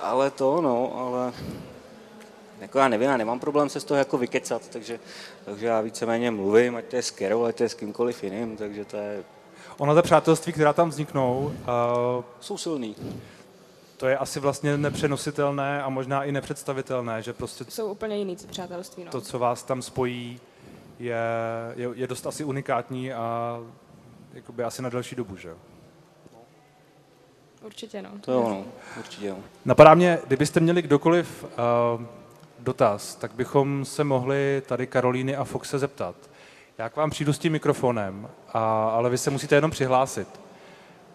ale 0.00 0.30
to, 0.30 0.60
no, 0.60 0.98
ale 0.98 1.32
jako 2.60 2.78
já 2.78 2.88
nevím, 2.88 3.08
já 3.08 3.16
nemám 3.16 3.40
problém 3.40 3.68
se 3.68 3.80
z 3.80 3.84
toho 3.84 3.98
jako 3.98 4.18
vykecat, 4.18 4.68
takže, 4.68 5.00
takže 5.44 5.66
já 5.66 5.80
víceméně 5.80 6.30
mluvím, 6.30 6.76
ať 6.76 6.84
to 6.84 6.96
je 6.96 7.02
s 7.02 7.10
Kerou, 7.10 7.44
ať 7.44 7.56
to 7.56 7.62
je 7.62 7.68
s 7.68 7.74
kýmkoliv 7.74 8.24
jiným, 8.24 8.56
takže 8.56 8.84
to 8.84 8.96
je... 8.96 9.22
Ono 9.78 9.94
ta 9.94 10.02
přátelství, 10.02 10.52
která 10.52 10.72
tam 10.72 10.88
vzniknou... 10.88 11.38
Uh, 11.38 12.24
jsou 12.40 12.58
silný 12.58 12.96
to 14.00 14.08
je 14.08 14.18
asi 14.18 14.40
vlastně 14.40 14.76
nepřenositelné 14.76 15.82
a 15.82 15.88
možná 15.88 16.24
i 16.24 16.32
nepředstavitelné, 16.32 17.22
že 17.22 17.32
prostě... 17.32 17.64
Jsou 17.68 17.92
úplně 17.92 18.16
jiný 18.16 18.36
přátelství, 18.36 19.04
no. 19.04 19.10
To, 19.10 19.20
co 19.20 19.38
vás 19.38 19.62
tam 19.62 19.82
spojí, 19.82 20.40
je, 21.00 21.16
je, 21.76 21.88
je 21.94 22.06
dost 22.06 22.26
asi 22.26 22.44
unikátní 22.44 23.12
a 23.12 23.58
jakoby 24.32 24.64
asi 24.64 24.82
na 24.82 24.88
delší 24.88 25.16
dobu, 25.16 25.36
že 25.36 25.48
jo? 25.48 25.56
Určitě, 27.62 28.02
no. 28.02 28.10
To 28.20 28.32
jo, 28.32 28.48
no. 28.48 28.64
Určitě 28.98 29.26
jo. 29.26 29.36
Napadá 29.64 29.94
mě, 29.94 30.18
kdybyste 30.26 30.60
měli 30.60 30.82
kdokoliv 30.82 31.44
uh, 31.44 32.04
dotaz, 32.58 33.14
tak 33.14 33.34
bychom 33.34 33.84
se 33.84 34.04
mohli 34.04 34.62
tady 34.66 34.86
Karolíny 34.86 35.36
a 35.36 35.44
Foxe 35.44 35.78
zeptat. 35.78 36.14
Já 36.78 36.88
k 36.88 36.96
vám 36.96 37.10
přijdu 37.10 37.32
s 37.32 37.38
tím 37.38 37.52
mikrofonem, 37.52 38.28
a, 38.52 38.88
ale 38.88 39.10
vy 39.10 39.18
se 39.18 39.30
musíte 39.30 39.54
jenom 39.54 39.70
přihlásit. 39.70 40.28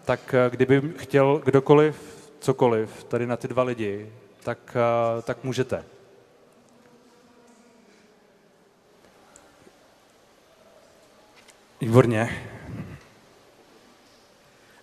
Tak 0.04 0.34
eh, 0.34 0.50
kdyby 0.50 0.82
chtěl 0.96 1.42
kdokoliv 1.44 2.30
cokoliv 2.38 3.04
tady 3.04 3.26
na 3.26 3.36
ty 3.36 3.48
dva 3.48 3.62
lidi, 3.62 4.12
tak, 4.44 4.76
eh, 4.76 5.22
tak 5.22 5.44
můžete. 5.44 5.84
Výborně. 11.80 12.42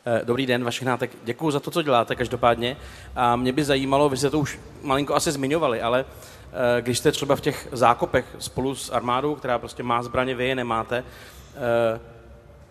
Eh, 0.05 0.21
dobrý 0.23 0.45
den, 0.45 0.63
vašich 0.63 0.87
nátek. 0.87 1.11
Děkuji 1.23 1.51
za 1.51 1.59
to, 1.59 1.71
co 1.71 1.81
děláte 1.81 2.15
každopádně. 2.15 2.77
A 3.15 3.35
mě 3.35 3.51
by 3.51 3.63
zajímalo, 3.63 4.09
vy 4.09 4.17
jste 4.17 4.29
to 4.29 4.39
už 4.39 4.59
malinko 4.81 5.15
asi 5.15 5.31
zmiňovali, 5.31 5.81
ale 5.81 6.05
eh, 6.05 6.81
když 6.81 6.97
jste 6.97 7.11
třeba 7.11 7.35
v 7.35 7.41
těch 7.41 7.67
zákopech 7.71 8.25
spolu 8.39 8.75
s 8.75 8.89
armádou, 8.89 9.35
která 9.35 9.59
prostě 9.59 9.83
má 9.83 10.03
zbraně, 10.03 10.35
vy 10.35 10.47
je 10.47 10.55
nemáte, 10.55 11.03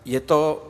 je 0.04 0.20
to, 0.20 0.68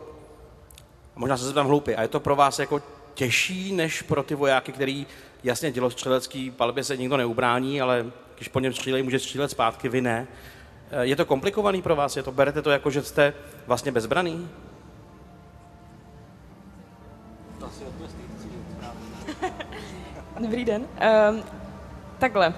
možná 1.17 1.37
se 1.37 1.45
zeptám 1.45 1.67
hloupě, 1.67 1.97
a 1.97 2.03
je 2.03 2.09
to 2.09 2.21
pro 2.21 2.37
vás 2.37 2.59
jako 2.59 2.83
těžší 3.15 3.73
než 3.73 4.03
pro 4.03 4.23
ty 4.23 4.35
vojáky, 4.35 4.73
který 4.73 5.07
jasně 5.45 5.73
dělostřelecký 5.73 6.51
palbě 6.51 6.85
se 6.85 6.97
nikdo 6.97 7.17
neubrání, 7.17 7.81
ale 7.81 8.07
když 8.37 8.49
po 8.49 8.61
něm 8.61 8.73
střílejí, 8.73 9.03
může 9.03 9.19
střílet 9.19 9.51
zpátky, 9.51 9.89
vy 9.89 10.01
ne. 10.01 10.27
Eh, 10.93 11.07
je 11.07 11.17
to 11.17 11.25
komplikovaný 11.25 11.83
pro 11.83 11.97
vás? 11.97 12.17
Je 12.17 12.23
to, 12.23 12.33
berete 12.33 12.63
to 12.63 12.71
jako, 12.71 12.91
že 12.91 13.03
jste 13.03 13.35
vlastně 13.67 13.93
bezbraný? 13.93 14.49
Dobrý 20.41 20.65
den. 20.65 20.83
Um, 20.83 21.43
takhle. 22.19 22.55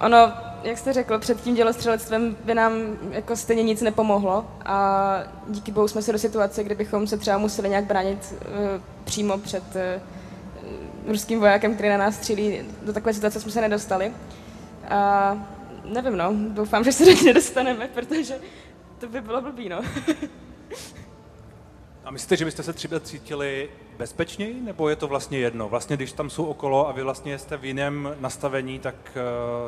Ono, 0.00 0.32
jak 0.62 0.78
jste 0.78 0.92
řekl, 0.92 1.18
před 1.18 1.40
tím 1.40 1.54
dělostřelectvem 1.54 2.36
by 2.44 2.54
nám 2.54 2.72
jako 3.10 3.36
stejně 3.36 3.62
nic 3.62 3.82
nepomohlo 3.82 4.46
a 4.64 5.18
díky 5.48 5.72
bohu 5.72 5.88
jsme 5.88 6.02
se 6.02 6.12
do 6.12 6.18
situace, 6.18 6.64
kde 6.64 6.74
bychom 6.74 7.06
se 7.06 7.16
třeba 7.18 7.38
museli 7.38 7.68
nějak 7.68 7.84
bránit 7.84 8.34
uh, 8.40 8.46
přímo 9.04 9.38
před 9.38 9.64
uh, 9.74 11.10
ruským 11.10 11.40
vojákem, 11.40 11.74
který 11.74 11.88
na 11.88 11.96
nás 11.96 12.16
střílí. 12.16 12.62
Do 12.82 12.92
takové 12.92 13.14
situace 13.14 13.40
jsme 13.40 13.52
se 13.52 13.60
nedostali. 13.60 14.12
A 14.88 15.36
nevím, 15.88 16.16
no, 16.16 16.34
doufám, 16.48 16.84
že 16.84 16.92
se 16.92 17.04
do 17.04 17.10
ní 17.10 17.24
nedostaneme, 17.24 17.88
protože 17.94 18.40
to 18.98 19.08
by 19.08 19.20
bylo 19.20 19.40
blbý, 19.40 19.68
no. 19.68 19.82
A 22.08 22.10
myslíte, 22.10 22.36
že 22.36 22.44
byste 22.44 22.62
se 22.62 22.72
třeba 22.72 23.00
cítili 23.00 23.70
bezpečněji, 23.98 24.60
nebo 24.60 24.88
je 24.88 24.96
to 24.96 25.08
vlastně 25.08 25.38
jedno? 25.38 25.68
Vlastně, 25.68 25.96
když 25.96 26.12
tam 26.12 26.30
jsou 26.30 26.44
okolo 26.44 26.88
a 26.88 26.92
vy 26.92 27.02
vlastně 27.02 27.38
jste 27.38 27.56
v 27.56 27.64
jiném 27.64 28.16
nastavení, 28.20 28.78
tak 28.78 28.94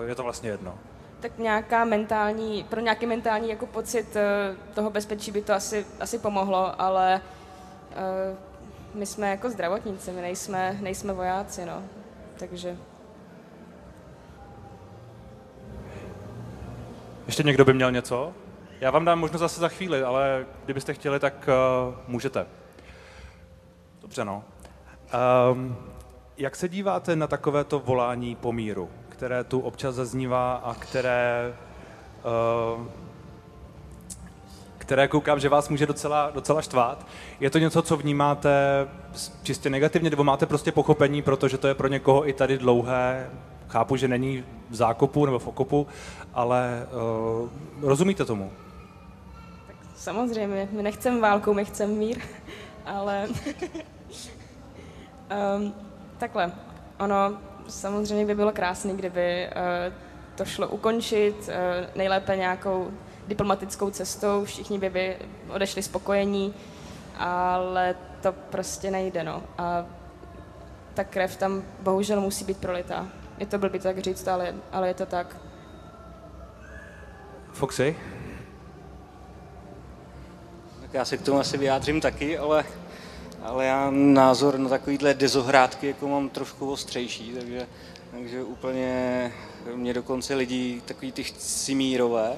uh, 0.03 0.09
je 0.09 0.15
to 0.15 0.23
vlastně 0.23 0.51
jedno? 0.51 0.79
Tak 1.21 1.39
nějaká 1.39 1.85
mentální, 1.85 2.65
pro 2.69 2.81
nějaký 2.81 3.07
mentální 3.07 3.49
jako 3.49 3.67
pocit 3.67 4.17
uh, 4.17 4.75
toho 4.75 4.91
bezpečí 4.91 5.33
by 5.33 5.43
to 5.43 5.53
asi, 5.53 5.87
asi 6.01 6.19
pomohlo, 6.19 6.81
ale 6.81 7.21
uh, 7.91 8.39
my 8.95 9.07
jsme 9.07 9.31
jako 9.31 9.51
zdravotníci, 9.51 10.13
my 10.13 10.23
nejsme, 10.23 10.79
nejsme 10.81 11.13
vojáci, 11.13 11.65
no. 11.65 11.83
Takže... 12.39 12.77
Ještě 17.31 17.43
někdo 17.43 17.65
by 17.65 17.75
měl 17.75 17.93
něco? 17.93 18.33
Já 18.81 18.91
vám 18.91 19.05
dám 19.05 19.19
možnost 19.19 19.41
zase 19.41 19.61
za 19.61 19.69
chvíli, 19.69 20.03
ale 20.03 20.47
kdybyste 20.65 20.95
chtěli, 20.95 21.21
tak 21.21 21.49
uh, 21.89 21.95
můžete. 22.09 22.47
Dobře, 24.03 24.25
no. 24.25 24.45
Um, 25.53 25.77
jak 26.37 26.57
se 26.57 26.69
díváte 26.69 27.17
na 27.17 27.27
takovéto 27.27 27.79
volání 27.79 28.37
po 28.37 28.53
míru, 28.53 28.91
které 29.09 29.45
tu 29.45 29.61
občas 29.61 29.95
zaznívá 29.95 30.55
a 30.55 30.75
které, 30.75 31.55
uh, 32.77 32.87
které 34.79 35.09
koukám, 35.09 35.41
že 35.41 35.49
vás 35.49 35.69
může 35.69 35.87
docela, 35.87 36.31
docela 36.35 36.63
štvát? 36.63 37.07
Je 37.41 37.51
to 37.51 37.59
něco, 37.59 37.83
co 37.83 37.97
vnímáte 37.97 38.51
čistě 39.43 39.71
negativně, 39.71 40.11
nebo 40.11 40.25
máte 40.25 40.47
prostě 40.47 40.73
pochopení, 40.73 41.23
protože 41.23 41.59
to 41.59 41.69
je 41.69 41.75
pro 41.75 41.89
někoho 41.89 42.29
i 42.29 42.33
tady 42.33 42.59
dlouhé? 42.59 43.31
Chápu, 43.71 43.97
že 43.97 44.09
není 44.09 44.45
v 44.71 44.75
zákopu 44.75 45.27
nebo 45.27 45.39
v 45.39 45.47
okopu, 45.47 45.87
ale 46.35 46.87
uh, 47.43 47.49
rozumíte 47.89 48.25
tomu? 48.25 48.53
Samozřejmě, 49.97 50.69
my 50.73 50.83
nechceme 50.83 51.21
válku, 51.21 51.55
my 51.55 51.65
chceme 51.65 51.93
mír, 51.93 52.19
ale 52.87 53.29
um, 55.57 55.75
takhle, 56.19 56.53
ono 56.99 57.39
samozřejmě 57.69 58.27
by 58.27 58.35
bylo 58.35 58.53
krásné, 58.53 58.93
kdyby 58.93 59.47
uh, 59.47 59.95
to 60.35 60.45
šlo 60.45 60.69
ukončit, 60.69 61.49
uh, 61.49 61.55
nejlépe 61.97 62.37
nějakou 62.37 62.91
diplomatickou 63.29 63.91
cestou, 63.91 64.45
všichni 64.45 64.79
by, 64.79 64.91
by 64.91 65.17
odešli 65.49 65.83
spokojení, 65.83 66.55
ale 67.19 67.95
to 68.23 68.33
prostě 68.33 68.91
nejde, 68.91 69.25
no. 69.25 69.43
A 69.59 69.87
ta 70.95 71.05
krev 71.05 71.37
tam 71.37 71.63
bohužel 71.83 72.21
musí 72.21 72.45
být 72.45 72.59
prolitá. 72.59 73.20
Je 73.41 73.47
to 73.47 73.59
blbý 73.59 73.79
tak 73.79 73.99
říct, 73.99 74.29
ale, 74.29 74.55
ale 74.73 74.89
je 74.89 74.95
to 74.95 75.07
tak. 75.07 75.37
Foxy? 77.53 77.97
Tak 80.81 80.95
já 80.95 81.05
se 81.05 81.17
k 81.17 81.23
tomu 81.23 81.39
asi 81.39 81.59
vyjádřím 81.59 82.01
taky, 82.01 82.39
ale, 82.39 82.65
ale 83.43 83.67
já 83.67 83.91
názor 83.91 84.59
na 84.59 84.69
takovýhle 84.69 85.15
dezohrádky 85.15 85.87
jako 85.87 86.09
mám 86.09 86.29
trošku 86.29 86.71
ostřejší, 86.71 87.33
takže, 87.33 87.67
takže 88.11 88.43
úplně 88.43 89.33
mě 89.75 89.95
dokonce 89.95 90.35
lidi, 90.35 90.83
takový 90.85 91.13
ty 91.13 91.25
simírové, 91.39 92.37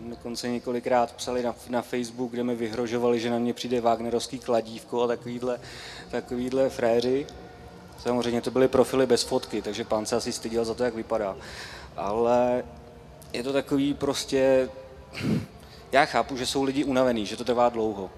dokonce 0.00 0.48
několikrát 0.48 1.12
psali 1.12 1.42
na, 1.42 1.54
na 1.68 1.82
Facebook, 1.82 2.30
kde 2.30 2.44
mi 2.44 2.54
vyhrožovali, 2.54 3.20
že 3.20 3.30
na 3.30 3.38
mě 3.38 3.54
přijde 3.54 3.80
Wagnerovský 3.80 4.38
kladívko 4.38 5.02
a 5.02 5.06
takovýhle, 5.06 5.60
takovýhle 6.10 6.70
fréři. 6.70 7.26
Samozřejmě 7.98 8.40
to 8.40 8.50
byly 8.50 8.68
profily 8.68 9.06
bez 9.06 9.22
fotky, 9.22 9.62
takže 9.62 9.84
pán 9.84 10.06
se 10.06 10.16
asi 10.16 10.32
styděl 10.32 10.64
za 10.64 10.74
to, 10.74 10.84
jak 10.84 10.94
vypadá. 10.94 11.36
Ale 11.96 12.64
je 13.32 13.42
to 13.42 13.52
takový 13.52 13.94
prostě... 13.94 14.68
Já 15.92 16.04
chápu, 16.04 16.36
že 16.36 16.46
jsou 16.46 16.62
lidi 16.62 16.84
unavený, 16.84 17.26
že 17.26 17.36
to 17.36 17.44
trvá 17.44 17.68
dlouho. 17.68 18.10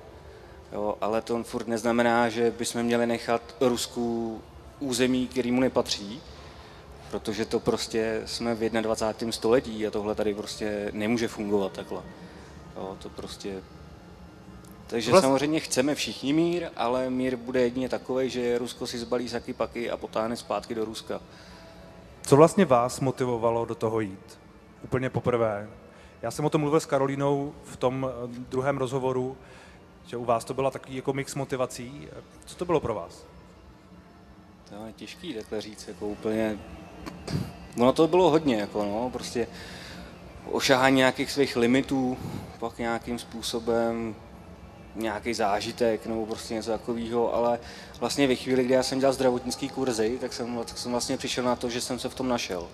Jo, 0.72 0.96
ale 1.00 1.22
to 1.22 1.42
furt 1.42 1.68
neznamená, 1.68 2.28
že 2.28 2.50
bychom 2.58 2.82
měli 2.82 3.06
nechat 3.06 3.54
Rusku 3.60 4.40
území, 4.80 5.28
který 5.28 5.52
mu 5.52 5.60
nepatří, 5.60 6.22
protože 7.10 7.44
to 7.44 7.60
prostě 7.60 8.22
jsme 8.26 8.54
v 8.54 8.70
21. 8.70 9.32
století 9.32 9.86
a 9.86 9.90
tohle 9.90 10.14
tady 10.14 10.34
prostě 10.34 10.90
nemůže 10.92 11.28
fungovat 11.28 11.72
takhle. 11.72 12.02
Jo, 12.76 12.96
to 13.02 13.08
prostě... 13.08 13.62
Takže 14.90 15.10
Vlast... 15.10 15.24
samozřejmě 15.24 15.60
chceme 15.60 15.94
všichni 15.94 16.32
mír, 16.32 16.68
ale 16.76 17.10
mír 17.10 17.36
bude 17.36 17.60
jedině 17.60 17.88
takový, 17.88 18.30
že 18.30 18.58
Rusko 18.58 18.86
si 18.86 18.98
zbalí 18.98 19.28
saky 19.28 19.52
paky 19.52 19.90
a 19.90 19.96
potáhne 19.96 20.36
zpátky 20.36 20.74
do 20.74 20.84
Ruska. 20.84 21.20
Co 22.22 22.36
vlastně 22.36 22.64
vás 22.64 23.00
motivovalo 23.00 23.64
do 23.64 23.74
toho 23.74 24.00
jít? 24.00 24.38
Úplně 24.84 25.10
poprvé. 25.10 25.68
Já 26.22 26.30
jsem 26.30 26.44
o 26.44 26.50
tom 26.50 26.60
mluvil 26.60 26.80
s 26.80 26.86
Karolínou 26.86 27.54
v 27.64 27.76
tom 27.76 28.10
eh, 28.10 28.26
druhém 28.28 28.78
rozhovoru, 28.78 29.36
že 30.06 30.16
u 30.16 30.24
vás 30.24 30.44
to 30.44 30.54
byla 30.54 30.70
takový 30.70 30.96
jako 30.96 31.12
mix 31.12 31.34
motivací. 31.34 32.08
Co 32.46 32.56
to 32.56 32.64
bylo 32.64 32.80
pro 32.80 32.94
vás? 32.94 33.24
To 34.68 34.86
je 34.86 34.92
těžký 34.92 35.34
takhle 35.34 35.60
říct, 35.60 35.88
jako 35.88 36.06
úplně 36.06 36.58
Ono 37.76 37.92
to 37.92 38.08
bylo 38.08 38.30
hodně, 38.30 38.56
jako 38.56 38.84
no, 38.84 39.10
prostě 39.10 39.46
ošahání 40.50 40.96
nějakých 40.96 41.30
svých 41.30 41.56
limitů, 41.56 42.18
pak 42.58 42.78
nějakým 42.78 43.18
způsobem 43.18 44.14
nějaký 44.94 45.34
zážitek 45.34 46.06
nebo 46.06 46.26
prostě 46.26 46.54
něco 46.54 46.70
takového, 46.70 47.34
ale 47.34 47.58
vlastně 48.00 48.26
ve 48.26 48.34
chvíli, 48.34 48.64
kdy 48.64 48.74
já 48.74 48.82
jsem 48.82 48.98
dělal 48.98 49.12
zdravotnický 49.12 49.68
kurzy, 49.68 50.18
tak 50.20 50.32
jsem, 50.32 50.58
tak 50.66 50.78
jsem 50.78 50.90
vlastně 50.92 51.16
přišel 51.16 51.44
na 51.44 51.56
to, 51.56 51.70
že 51.70 51.80
jsem 51.80 51.98
se 51.98 52.08
v 52.08 52.14
tom 52.14 52.28
našel. 52.28 52.68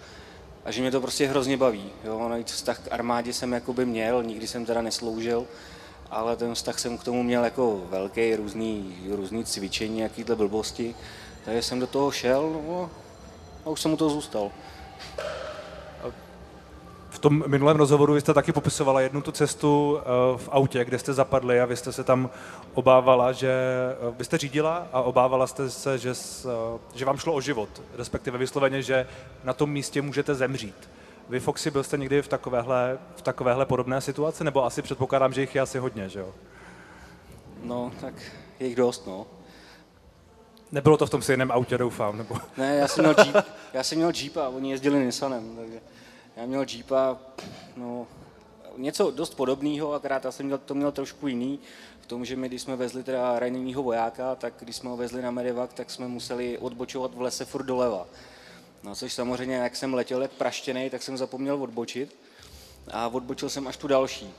A 0.65 0.71
že 0.71 0.81
mě 0.81 0.91
to 0.91 1.01
prostě 1.01 1.27
hrozně 1.27 1.57
baví. 1.57 1.91
Jo? 2.05 2.29
Navíc 2.29 2.53
vztah 2.53 2.79
k 2.79 2.93
armádě 2.93 3.33
jsem 3.33 3.53
jakoby 3.53 3.87
měl, 3.87 4.23
nikdy 4.23 4.47
jsem 4.47 4.67
teda 4.67 4.83
nesloužil, 4.83 5.47
ale 6.11 6.37
ten 6.37 6.55
vztah 6.55 6.79
jsem 6.79 6.99
k 6.99 7.05
tomu 7.05 7.23
měl 7.23 7.45
jako 7.45 7.83
velký, 7.91 8.37
různý, 8.37 8.97
různý 9.11 9.45
cvičení, 9.45 9.99
jakýhle 9.99 10.37
blbosti. 10.37 10.95
Takže 11.45 11.63
jsem 11.63 11.81
do 11.81 11.87
toho 11.87 12.11
šel 12.11 12.63
no, 12.69 12.91
a 13.65 13.71
už 13.71 13.81
jsem 13.81 13.91
mu 13.91 13.97
to 13.97 14.11
zůstal. 14.11 14.51
V 17.17 17.19
tom 17.19 17.45
minulém 17.47 17.77
rozhovoru 17.77 18.15
vy 18.15 18.21
jste 18.21 18.35
taky 18.35 18.53
popisovala 18.53 19.01
jednu 19.01 19.23
tu 19.23 19.33
cestu 19.33 19.99
eh, 20.01 20.05
v 20.37 20.49
autě, 20.53 20.85
kde 20.85 20.99
jste 20.99 21.13
zapadli 21.13 21.61
a 21.61 21.65
vy 21.65 21.77
jste 21.77 21.93
se 21.93 22.05
tam 22.05 22.31
obávala, 22.75 23.33
že 23.33 23.51
eh, 23.51 24.15
vy 24.19 24.25
jste 24.25 24.39
řídila 24.39 24.87
a 24.93 25.03
obávala 25.03 25.47
jste 25.47 25.71
se, 25.71 25.99
že, 25.99 26.11
eh, 26.11 26.79
že 26.95 27.05
vám 27.05 27.17
šlo 27.17 27.35
o 27.35 27.41
život, 27.41 27.69
respektive 27.95 28.39
vysloveně, 28.39 28.83
že 28.83 29.07
na 29.45 29.53
tom 29.53 29.71
místě 29.71 30.03
můžete 30.03 30.35
zemřít. 30.35 30.91
Vy, 31.29 31.41
Foxy, 31.41 31.71
byl 31.71 31.83
jste 31.83 31.99
někdy 31.99 32.23
v 32.23 32.29
takovéhle, 32.29 32.99
v 33.17 33.23
takovéhle 33.23 33.67
podobné 33.67 34.01
situaci, 34.01 34.45
nebo 34.45 34.65
asi 34.65 34.83
předpokládám, 34.83 35.33
že 35.33 35.41
jich 35.41 35.55
je 35.55 35.61
asi 35.61 35.79
hodně, 35.79 36.09
že 36.09 36.21
jo? 36.21 36.35
No, 37.63 37.93
tak 38.01 38.15
je 38.61 38.67
jich 38.67 38.77
dost, 38.77 39.07
no. 39.07 39.27
Nebylo 40.73 40.97
to 40.97 41.07
v 41.07 41.11
tom 41.11 41.23
stejném 41.23 41.53
autě, 41.53 41.79
doufám, 41.79 42.19
nebo? 42.19 42.37
Ne, 42.57 42.77
já 42.77 42.89
jsem 42.89 43.05
měl 43.05 43.15
Jeep, 43.25 43.47
já 43.73 43.83
jsem 43.83 43.99
měl 43.99 44.13
Jeep 44.15 44.37
a 44.37 44.49
oni 44.49 44.71
jezdili 44.71 45.05
Nissanem, 45.05 45.57
takže 45.57 45.81
já 46.37 46.47
měl 46.47 46.65
Jeepa, 46.73 47.19
no, 47.77 48.07
něco 48.77 49.11
dost 49.11 49.35
podobného, 49.35 49.93
akorát 49.93 50.25
já 50.25 50.33
jsem 50.33 50.59
to 50.65 50.75
měl 50.75 50.93
trošku 50.93 51.27
jiný, 51.27 51.59
v 52.01 52.07
tom, 52.07 52.25
že 52.25 52.37
my, 52.37 52.49
když 52.49 52.63
jsme 52.63 52.77
vezli 52.77 53.03
teda 53.03 53.39
ranjenýho 53.39 53.83
vojáka, 53.83 54.35
tak 54.35 54.55
když 54.59 54.77
jsme 54.77 54.91
ho 54.91 54.97
vezli 54.97 55.23
na 55.23 55.31
Medevak, 55.31 55.73
tak 55.73 55.91
jsme 55.91 56.09
museli 56.09 56.59
odbočovat 56.59 57.15
v 57.15 57.21
lese 57.21 57.45
furt 57.45 57.65
doleva. 57.65 58.07
No, 58.83 58.95
což 58.95 59.13
samozřejmě, 59.13 59.57
jak 59.57 59.77
jsem 59.77 59.95
letěl 59.95 60.23
jak 60.23 60.31
praštěný, 60.31 60.91
tak 60.91 61.03
jsem 61.03 61.17
zapomněl 61.17 61.63
odbočit 61.63 62.17
a 62.91 63.09
odbočil 63.09 63.49
jsem 63.49 63.67
až 63.67 63.77
tu 63.77 63.89
další. 63.89 64.31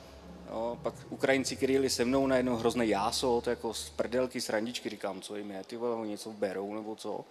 Jo, 0.50 0.78
pak 0.82 0.94
Ukrajinci, 1.10 1.56
kteří 1.56 1.72
jeli 1.72 1.90
se 1.90 2.04
mnou, 2.04 2.26
najednou 2.26 2.56
hrozný 2.56 2.88
jáso, 2.88 3.40
to 3.40 3.50
jako 3.50 3.74
z 3.74 3.90
prdelky, 3.90 4.40
z 4.40 4.48
randičky, 4.48 4.88
říkám, 4.88 5.20
co 5.20 5.36
jim 5.36 5.50
je, 5.50 5.64
ty 5.64 5.76
vole, 5.76 6.06
něco 6.06 6.30
berou 6.30 6.74
nebo 6.74 6.96
co. 6.96 7.24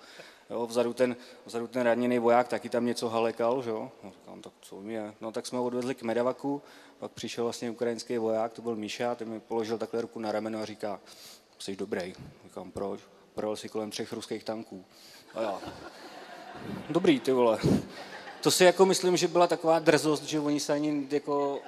Jo, 0.50 0.68
vzadu, 0.68 0.94
ten, 0.94 1.16
vzadu 1.46 1.68
ten 1.68 1.82
raněný 1.82 2.20
voják 2.20 2.48
taky 2.48 2.70
tam 2.70 2.86
něco 2.86 3.10
halekal, 3.10 3.64
že 3.64 3.70
jo. 3.70 3.92
No, 4.04 4.12
říkám, 4.12 4.42
tak 4.42 4.54
co 4.62 4.76
jim 4.76 4.90
je. 4.90 5.14
No 5.22 5.32
tak 5.32 5.48
jsme 5.48 5.58
ho 5.58 5.66
odvezli 5.66 5.96
k 5.96 6.04
Medavaku, 6.04 6.62
pak 7.00 7.12
přišel 7.12 7.44
vlastně 7.44 7.72
ukrajinský 7.72 8.18
voják, 8.18 8.54
to 8.54 8.62
byl 8.62 8.76
Míša, 8.76 9.16
ten 9.16 9.30
mi 9.30 9.40
položil 9.40 9.78
takhle 9.78 10.02
ruku 10.02 10.20
na 10.20 10.32
rameno 10.32 10.60
a 10.60 10.66
říká, 10.66 11.00
jsi 11.60 11.76
dobrý. 11.76 12.14
Říkám, 12.44 12.72
proč? 12.72 13.00
Projel 13.36 13.56
si 13.56 13.70
kolem 13.70 13.92
třech 13.92 14.14
ruských 14.14 14.44
tanků. 14.44 14.86
A 15.36 15.42
já, 15.42 15.62
dobrý, 16.90 17.20
ty 17.20 17.32
vole. 17.32 17.60
To 18.42 18.52
si 18.52 18.64
jako 18.64 18.86
myslím, 18.86 19.18
že 19.18 19.28
byla 19.28 19.48
taková 19.48 19.80
drzost, 19.80 20.24
že 20.24 20.40
oni 20.40 20.60
se 20.60 20.74
ani 20.74 21.08
jako 21.12 21.60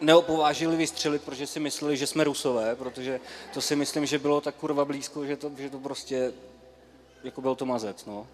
neopovážili 0.00 0.76
vystřelit, 0.76 1.22
protože 1.22 1.46
si 1.46 1.60
mysleli, 1.60 1.96
že 1.96 2.06
jsme 2.06 2.24
rusové, 2.24 2.76
protože 2.76 3.20
to 3.54 3.60
si 3.60 3.76
myslím, 3.76 4.06
že 4.06 4.18
bylo 4.18 4.40
tak 4.40 4.54
kurva 4.54 4.84
blízko, 4.84 5.26
že 5.26 5.36
to, 5.36 5.50
že 5.58 5.70
to 5.70 5.78
prostě, 5.78 6.32
jako 7.24 7.40
byl 7.40 7.54
to 7.54 7.66
mazec, 7.66 8.04
no. 8.06 8.26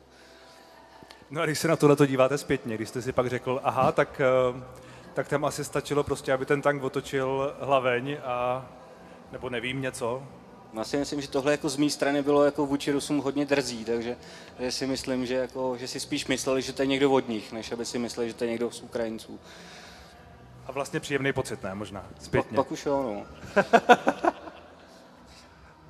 No 1.30 1.40
a 1.42 1.46
když 1.46 1.58
se 1.58 1.68
na 1.68 1.76
tohle 1.76 2.06
díváte 2.06 2.38
zpětně, 2.38 2.74
když 2.74 2.88
jste 2.88 3.02
si 3.02 3.12
pak 3.12 3.26
řekl, 3.26 3.60
aha, 3.64 3.92
tak, 3.92 4.20
eh, 4.20 4.62
tak 5.14 5.28
tam 5.28 5.44
asi 5.44 5.64
stačilo 5.64 6.04
prostě, 6.04 6.32
aby 6.32 6.46
ten 6.46 6.62
tank 6.62 6.82
otočil 6.82 7.56
hlaveň 7.60 8.16
a, 8.24 8.66
nebo 9.32 9.50
nevím, 9.50 9.80
něco, 9.82 10.22
já 10.74 10.84
si 10.84 10.96
myslím, 10.96 11.20
že 11.20 11.28
tohle 11.28 11.52
jako 11.52 11.68
z 11.68 11.76
mé 11.76 11.90
strany 11.90 12.22
bylo 12.22 12.44
jako 12.44 12.66
vůči 12.66 12.92
Rusům 12.92 13.18
hodně 13.18 13.44
drzí, 13.44 13.84
takže 13.84 14.16
že 14.58 14.72
si 14.72 14.86
myslím, 14.86 15.26
že, 15.26 15.34
jako, 15.34 15.76
že 15.76 15.88
si 15.88 16.00
spíš 16.00 16.26
mysleli, 16.26 16.62
že 16.62 16.72
to 16.72 16.82
je 16.82 16.86
někdo 16.86 17.12
od 17.12 17.28
nich, 17.28 17.52
než 17.52 17.72
aby 17.72 17.84
si 17.84 17.98
mysleli, 17.98 18.28
že 18.28 18.34
to 18.34 18.44
je 18.44 18.50
někdo 18.50 18.70
z 18.70 18.82
Ukrajinců. 18.82 19.40
A 20.68 20.72
vlastně 20.72 21.00
příjemný 21.00 21.32
pocit, 21.32 21.62
ne? 21.62 21.74
Možná, 21.74 22.06
zpětně. 22.20 22.56
Pak, 22.56 22.66
pak 22.66 22.72
už 22.72 22.86
jo, 22.86 23.02
no. 23.02 23.26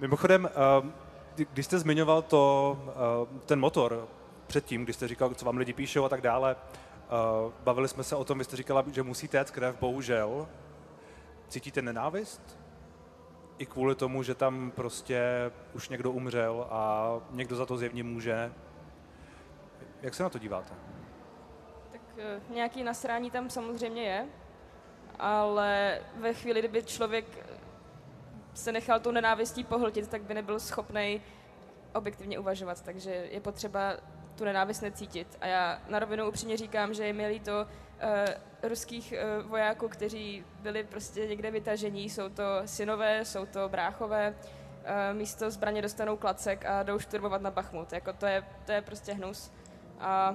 Mimochodem, 0.00 0.48
eh, 0.48 1.42
když 1.52 1.66
jste 1.66 1.78
zmiňoval 1.78 2.22
to, 2.22 2.78
eh, 2.88 3.38
ten 3.46 3.60
motor 3.60 4.08
předtím, 4.46 4.84
když 4.84 4.96
jste 4.96 5.08
říkal, 5.08 5.34
co 5.34 5.46
vám 5.46 5.56
lidi 5.56 5.72
píšou 5.72 6.04
a 6.04 6.08
tak 6.08 6.20
dále, 6.20 6.56
eh, 6.56 7.52
bavili 7.64 7.88
jsme 7.88 8.04
se 8.04 8.16
o 8.16 8.24
tom, 8.24 8.38
vy 8.38 8.44
jste 8.44 8.56
říkala, 8.56 8.84
že 8.92 9.02
musí 9.02 9.28
téct 9.28 9.50
krev, 9.50 9.76
bohužel. 9.80 10.48
Cítíte 11.48 11.82
nenávist? 11.82 12.58
I 13.58 13.66
kvůli 13.66 13.94
tomu, 13.94 14.22
že 14.22 14.34
tam 14.34 14.70
prostě 14.70 15.50
už 15.74 15.88
někdo 15.88 16.10
umřel 16.10 16.66
a 16.70 17.12
někdo 17.30 17.56
za 17.56 17.66
to 17.66 17.76
zjevně 17.76 18.04
může. 18.04 18.52
Jak 20.02 20.14
se 20.14 20.22
na 20.22 20.28
to 20.28 20.38
díváte? 20.38 20.74
Tak 21.92 22.00
nějaký 22.50 22.82
nasrání 22.82 23.30
tam 23.30 23.50
samozřejmě 23.50 24.02
je, 24.02 24.26
ale 25.18 26.00
ve 26.16 26.34
chvíli, 26.34 26.60
kdyby 26.60 26.82
člověk 26.82 27.24
se 28.54 28.72
nechal 28.72 29.00
tu 29.00 29.10
nenávistí 29.10 29.64
pohltit, 29.64 30.08
tak 30.08 30.22
by 30.22 30.34
nebyl 30.34 30.60
schopný 30.60 31.22
objektivně 31.94 32.38
uvažovat, 32.38 32.82
takže 32.82 33.10
je 33.10 33.40
potřeba 33.40 33.92
tu 34.34 34.44
nenávist 34.44 34.80
necítit. 34.80 35.38
A 35.40 35.46
já 35.46 35.82
na 35.88 35.98
rovinu 35.98 36.28
upřímně 36.28 36.56
říkám, 36.56 36.94
že 36.94 37.06
je 37.06 37.12
mi 37.12 37.40
to 37.40 37.60
uh, 37.60 38.68
ruských 38.70 39.14
uh, 39.42 39.50
vojáků, 39.50 39.88
kteří 39.88 40.44
byli 40.60 40.84
prostě 40.84 41.26
někde 41.26 41.50
vytažení. 41.50 42.10
Jsou 42.10 42.28
to 42.28 42.42
synové, 42.64 43.24
jsou 43.24 43.46
to 43.46 43.68
bráchové, 43.68 44.34
uh, 44.34 45.16
místo 45.16 45.50
zbraně 45.50 45.82
dostanou 45.82 46.16
klacek 46.16 46.64
a 46.64 46.82
jdou 46.82 46.98
šturmovat 46.98 47.42
na 47.42 47.50
Bachmut. 47.50 47.92
Jako 47.92 48.12
to 48.12 48.26
je, 48.26 48.44
to 48.66 48.72
je 48.72 48.82
prostě 48.82 49.12
hnus. 49.12 49.52
A 50.00 50.34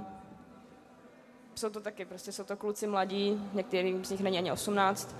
jsou 1.55 1.69
to 1.69 1.81
taky, 1.81 2.05
prostě 2.05 2.31
jsou 2.31 2.43
to 2.43 2.57
kluci 2.57 2.87
mladí, 2.87 3.49
některým 3.53 4.05
z 4.05 4.09
nich 4.09 4.21
není 4.21 4.37
ani 4.37 4.51
18. 4.51 5.15
Uh, 5.15 5.17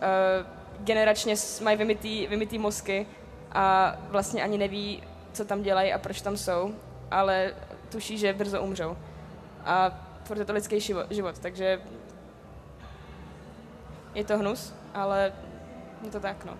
eh, 0.00 0.46
generačně 0.78 1.34
mají 1.62 1.76
vymitý, 1.76 2.26
vymitý 2.26 2.58
mozky 2.58 3.06
a 3.52 3.96
vlastně 4.08 4.42
ani 4.42 4.58
neví, 4.58 5.02
co 5.32 5.44
tam 5.44 5.62
dělají 5.62 5.92
a 5.92 5.98
proč 5.98 6.20
tam 6.20 6.36
jsou, 6.36 6.74
ale 7.10 7.54
tuší, 7.88 8.18
že 8.18 8.32
brzo 8.32 8.62
umřou. 8.62 8.96
A 9.64 10.04
furt 10.24 10.38
je 10.38 10.44
to 10.44 10.52
lidský 10.52 10.80
život, 10.80 11.06
život 11.10 11.38
takže 11.38 11.80
je 14.14 14.24
to 14.24 14.38
hnus, 14.38 14.74
ale 14.94 15.32
je 16.04 16.10
to 16.10 16.20
tak, 16.20 16.44
no. 16.44 16.58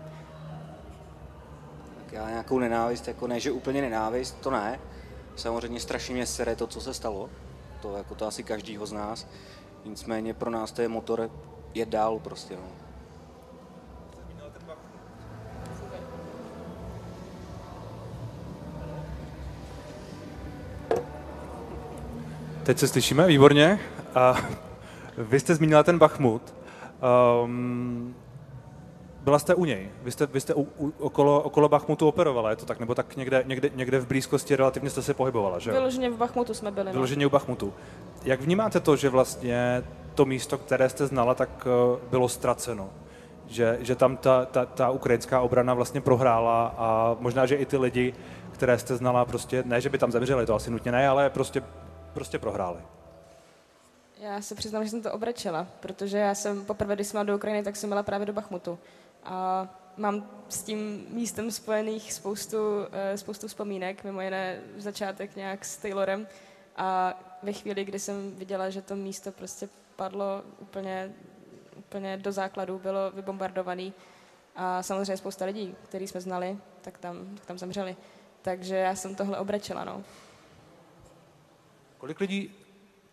Tak 1.98 2.12
já 2.12 2.30
nějakou 2.30 2.58
nenávist, 2.58 3.08
jako 3.08 3.26
ne, 3.26 3.40
že 3.40 3.52
úplně 3.52 3.80
nenávist, 3.80 4.40
to 4.40 4.50
ne. 4.50 4.80
Samozřejmě 5.36 5.80
strašně 5.80 6.14
mě 6.14 6.26
sere 6.26 6.56
to, 6.56 6.66
co 6.66 6.80
se 6.80 6.94
stalo. 6.94 7.30
To 7.82 7.96
jako 7.96 8.14
to 8.14 8.26
asi 8.26 8.42
každýho 8.42 8.86
z 8.86 8.92
nás. 8.92 9.26
Nicméně 9.84 10.34
pro 10.34 10.50
nás 10.50 10.72
to 10.72 10.82
je 10.82 10.88
motor 10.88 11.30
je 11.74 11.86
dál 11.86 12.18
prostě, 12.18 12.56
no. 12.56 12.88
Teď 22.62 22.78
se 22.78 22.88
slyšíme, 22.88 23.26
výborně. 23.26 23.80
A 24.14 24.36
vy 25.18 25.40
jste 25.40 25.54
zmínila 25.54 25.82
ten 25.82 25.98
Bachmut. 25.98 26.54
Um, 27.44 28.14
byla 29.28 29.38
jste 29.38 29.54
u 29.54 29.64
něj, 29.64 29.90
vy 30.02 30.12
jste, 30.12 30.26
vy 30.26 30.40
jste 30.40 30.54
u, 30.54 30.68
u, 30.78 30.92
okolo, 30.98 31.42
okolo 31.42 31.68
Bachmutu 31.68 32.08
operovala, 32.08 32.50
je 32.50 32.56
to 32.56 32.66
tak? 32.66 32.80
Nebo 32.80 32.94
tak 32.94 33.16
někde, 33.16 33.42
někde, 33.46 33.70
někde 33.74 33.98
v 33.98 34.06
blízkosti 34.06 34.56
relativně 34.56 34.90
jste 34.90 35.02
se 35.02 35.14
pohybovala, 35.14 35.58
že 35.58 35.72
Vyloženě 35.72 36.10
v 36.10 36.16
Bachmutu 36.16 36.54
jsme 36.54 36.70
byli. 36.70 36.86
No. 36.86 36.92
Vyloženě 36.92 37.26
u 37.26 37.30
Bachmutu. 37.30 37.74
Jak 38.24 38.40
vnímáte 38.40 38.80
to, 38.80 38.96
že 38.96 39.08
vlastně 39.08 39.84
to 40.14 40.24
místo, 40.24 40.58
které 40.58 40.88
jste 40.88 41.06
znala, 41.06 41.34
tak 41.34 41.66
eh, 41.66 42.00
bylo 42.10 42.28
ztraceno? 42.28 42.90
Že, 43.46 43.78
že 43.80 43.96
tam 43.96 44.16
ta, 44.16 44.44
ta, 44.44 44.66
ta 44.66 44.90
ukrajinská 44.90 45.40
obrana 45.40 45.74
vlastně 45.74 46.00
prohrála 46.00 46.74
a 46.78 47.16
možná, 47.20 47.46
že 47.46 47.56
i 47.56 47.66
ty 47.66 47.76
lidi, 47.76 48.14
které 48.52 48.78
jste 48.78 48.96
znala, 48.96 49.24
prostě, 49.24 49.62
ne, 49.66 49.80
že 49.80 49.88
by 49.88 49.98
tam 49.98 50.12
zemřeli, 50.12 50.46
to 50.46 50.54
asi 50.54 50.70
nutně 50.70 50.92
ne, 50.92 51.08
ale 51.08 51.30
prostě, 51.30 51.62
prostě 52.12 52.38
prohráli. 52.38 52.78
Já 54.20 54.40
se 54.40 54.54
přiznám, 54.54 54.84
že 54.84 54.90
jsem 54.90 55.02
to 55.02 55.12
obrečela, 55.12 55.66
protože 55.80 56.18
já 56.18 56.34
jsem 56.34 56.64
poprvé, 56.64 56.94
když 56.94 57.06
jsem 57.06 57.26
do 57.26 57.36
Ukrajiny, 57.36 57.62
tak 57.62 57.76
jsem 57.76 57.90
byla 57.90 58.02
právě 58.02 58.26
do 58.26 58.32
Bachmutu. 58.32 58.78
A 59.24 59.68
mám 59.96 60.30
s 60.48 60.62
tím 60.62 61.06
místem 61.10 61.50
spojených 61.50 62.12
spoustu, 62.12 62.58
eh, 62.92 63.18
spoustu 63.18 63.48
vzpomínek, 63.48 64.04
mimo 64.04 64.20
jiné 64.20 64.60
začátek 64.76 65.36
nějak 65.36 65.64
s 65.64 65.76
Taylorem. 65.76 66.26
A 66.76 67.18
ve 67.42 67.52
chvíli, 67.52 67.84
kdy 67.84 67.98
jsem 67.98 68.34
viděla, 68.36 68.70
že 68.70 68.82
to 68.82 68.96
místo 68.96 69.32
prostě 69.32 69.68
padlo 69.96 70.42
úplně, 70.58 71.14
úplně 71.78 72.16
do 72.16 72.32
základu, 72.32 72.78
bylo 72.78 73.10
vybombardovaný 73.10 73.94
a 74.56 74.82
samozřejmě 74.82 75.16
spousta 75.16 75.44
lidí, 75.44 75.74
který 75.84 76.08
jsme 76.08 76.20
znali, 76.20 76.58
tak 76.82 76.98
tam, 76.98 77.34
tak 77.36 77.46
tam 77.46 77.58
zemřeli. 77.58 77.96
Takže 78.42 78.76
já 78.76 78.94
jsem 78.94 79.14
tohle 79.14 79.38
obrečela, 79.38 79.84
no. 79.84 80.04
Kolik 81.98 82.20
lidí, 82.20 82.54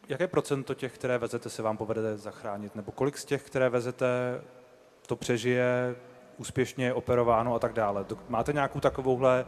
jaké 0.10 0.28
procento 0.28 0.74
těch, 0.74 0.94
které 0.94 1.18
vezete, 1.18 1.50
se 1.50 1.62
vám 1.62 1.78
povede 1.78 2.18
zachránit? 2.18 2.76
Nebo 2.76 2.92
kolik 2.92 3.18
z 3.18 3.26
těch, 3.26 3.44
které 3.44 3.70
vezete, 3.70 4.08
to 5.08 5.16
přežije, 5.16 5.96
úspěšně 6.38 6.94
operováno 6.94 7.56
a 7.56 7.60
tak 7.60 7.74
dále? 7.74 8.06
Máte 8.30 8.54
nějakou 8.54 8.80
takovouhle 8.80 9.46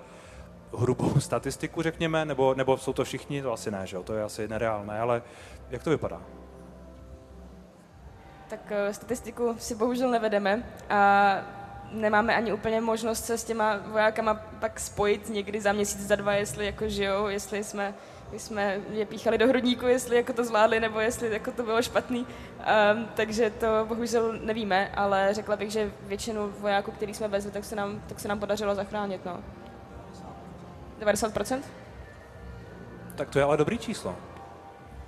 hrubou 0.78 1.20
statistiku, 1.20 1.82
řekněme, 1.82 2.26
nebo, 2.26 2.54
nebo 2.54 2.78
jsou 2.78 2.93
to 2.93 3.04
všichni? 3.04 3.41
To 3.41 3.54
asi 3.54 3.72
ne, 3.72 3.88
že 3.88 3.96
jo? 3.96 4.04
to 4.04 4.13
je 4.13 4.24
asi 4.24 4.48
nereálné, 4.48 5.00
ale 5.00 5.22
jak 5.70 5.84
to 5.84 5.89
vypadá? 5.89 6.22
Tak 8.50 8.72
uh, 8.72 8.91
statistiku 8.91 9.56
si 9.58 9.76
bohužel 9.76 10.12
nevedeme 10.12 10.63
a 10.89 11.36
nemáme 11.91 12.36
ani 12.36 12.54
úplně 12.54 12.82
možnost 12.82 13.26
se 13.26 13.38
s 13.38 13.43
těma 13.43 13.78
vojákama 13.78 14.34
pak 14.34 14.80
spojit 14.80 15.30
někdy 15.30 15.62
za 15.62 15.72
měsíc, 15.72 16.08
za 16.08 16.15
dva, 16.15 16.34
jestli 16.34 16.65
jako 16.65 16.89
žijou, 16.89 17.28
jestli 17.28 17.63
jsme, 17.63 17.93
jsme 18.32 18.80
je 18.92 19.06
píchali 19.06 19.38
do 19.38 19.48
hrudníku, 19.48 19.86
jestli 19.86 20.16
jako 20.16 20.34
to 20.34 20.44
zvládli, 20.44 20.80
nebo 20.80 21.00
jestli 21.00 21.34
jako 21.34 21.52
to 21.52 21.63
bylo 21.63 21.82
špatný. 21.82 22.20
Um, 22.20 23.08
takže 23.16 23.50
to 23.50 23.86
bohužel 23.86 24.40
nevíme, 24.42 24.92
ale 24.96 25.30
řekla 25.34 25.56
bych, 25.56 25.72
že 25.72 25.92
většinu 26.02 26.54
vojáků, 26.60 26.92
který 26.92 27.13
jsme 27.13 27.28
vezli, 27.28 27.52
tak 27.52 27.66
se 27.66 27.76
nám, 27.76 28.02
tak 28.08 28.20
se 28.20 28.28
nám 28.28 28.40
podařilo 28.40 28.76
zachránit. 28.76 29.26
No. 29.26 29.44
90%? 31.00 31.62
Tak 33.16 33.30
to 33.30 33.40
je 33.40 33.46
ale 33.46 33.58
dobrý 33.58 33.78
číslo. 33.78 34.16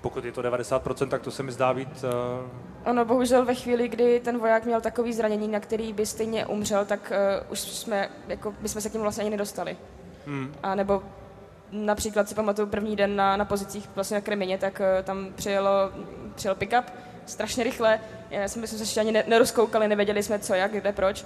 Pokud 0.01 0.25
je 0.25 0.31
to 0.31 0.41
90%, 0.41 1.09
tak 1.09 1.21
to 1.21 1.31
se 1.31 1.43
mi 1.43 1.51
zdá 1.51 1.73
být... 1.73 2.03
Uh... 2.03 2.89
Ono 2.89 3.05
bohužel 3.05 3.45
ve 3.45 3.55
chvíli, 3.55 3.87
kdy 3.87 4.19
ten 4.19 4.37
voják 4.37 4.65
měl 4.65 4.81
takový 4.81 5.13
zranění, 5.13 5.47
na 5.47 5.59
který 5.59 5.93
by 5.93 6.05
stejně 6.05 6.45
umřel, 6.45 6.85
tak 6.85 7.11
uh, 7.41 7.51
už 7.51 7.59
jsme, 7.59 8.09
jako, 8.27 8.53
bychom 8.61 8.81
se 8.81 8.89
k 8.89 8.93
němu 8.93 9.03
vlastně 9.03 9.21
ani 9.21 9.29
nedostali. 9.29 9.77
Hmm. 10.25 10.53
A 10.63 10.75
nebo 10.75 11.03
například 11.71 12.29
si 12.29 12.35
pamatuju 12.35 12.67
první 12.67 12.95
den 12.95 13.15
na, 13.15 13.37
na 13.37 13.45
pozicích 13.45 13.89
vlastně 13.95 14.15
na 14.15 14.21
Kremině, 14.21 14.57
tak 14.57 14.79
uh, 14.79 15.03
tam 15.03 15.27
přijelo, 15.35 15.71
přijel 16.35 16.55
pick-up, 16.55 16.83
strašně 17.25 17.63
rychle. 17.63 17.99
Já 18.29 18.47
jsme, 18.47 18.67
se 18.67 18.75
ještě 18.75 18.99
ani 18.99 19.23
nerozkoukali, 19.27 19.87
nevěděli 19.87 20.23
jsme 20.23 20.39
co, 20.39 20.53
jak, 20.53 20.71
kde, 20.71 20.91
proč. 20.91 21.25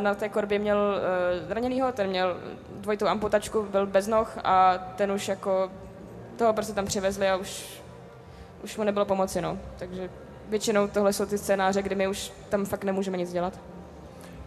Na 0.00 0.14
té 0.14 0.28
korbě 0.28 0.58
měl 0.58 0.78
uh, 0.78 1.48
zraněnýho, 1.48 1.92
ten 1.92 2.10
měl 2.10 2.36
dvojitou 2.70 3.06
amputačku, 3.06 3.62
byl 3.62 3.86
bez 3.86 4.06
noh 4.06 4.38
a 4.44 4.78
ten 4.96 5.12
už 5.12 5.28
jako 5.28 5.70
toho 6.36 6.52
prostě 6.52 6.72
tam 6.72 6.86
přivezli 6.86 7.28
a 7.28 7.36
už, 7.36 7.80
už 8.64 8.76
mu 8.76 8.84
nebylo 8.84 9.04
pomoci, 9.04 9.40
no. 9.40 9.58
Takže 9.78 10.10
většinou 10.48 10.88
tohle 10.88 11.12
jsou 11.12 11.26
ty 11.26 11.38
scénáře, 11.38 11.82
kdy 11.82 11.94
my 11.94 12.08
už 12.08 12.32
tam 12.48 12.64
fakt 12.64 12.84
nemůžeme 12.84 13.16
nic 13.16 13.32
dělat. 13.32 13.60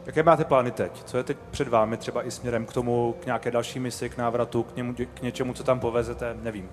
Jaké 0.05 0.23
máte 0.23 0.45
plány 0.45 0.71
teď? 0.71 1.03
Co 1.03 1.17
je 1.17 1.23
teď 1.23 1.37
před 1.51 1.67
vámi, 1.67 1.97
třeba 1.97 2.27
i 2.27 2.31
směrem 2.31 2.65
k 2.65 2.73
tomu, 2.73 3.15
k 3.19 3.25
nějaké 3.25 3.51
další 3.51 3.79
misi, 3.79 4.09
k 4.09 4.17
návratu, 4.17 4.63
k, 4.63 4.75
němu, 4.75 4.95
k 5.13 5.21
něčemu, 5.21 5.53
co 5.53 5.63
tam 5.63 5.79
povezete? 5.79 6.37
Nevím. 6.41 6.69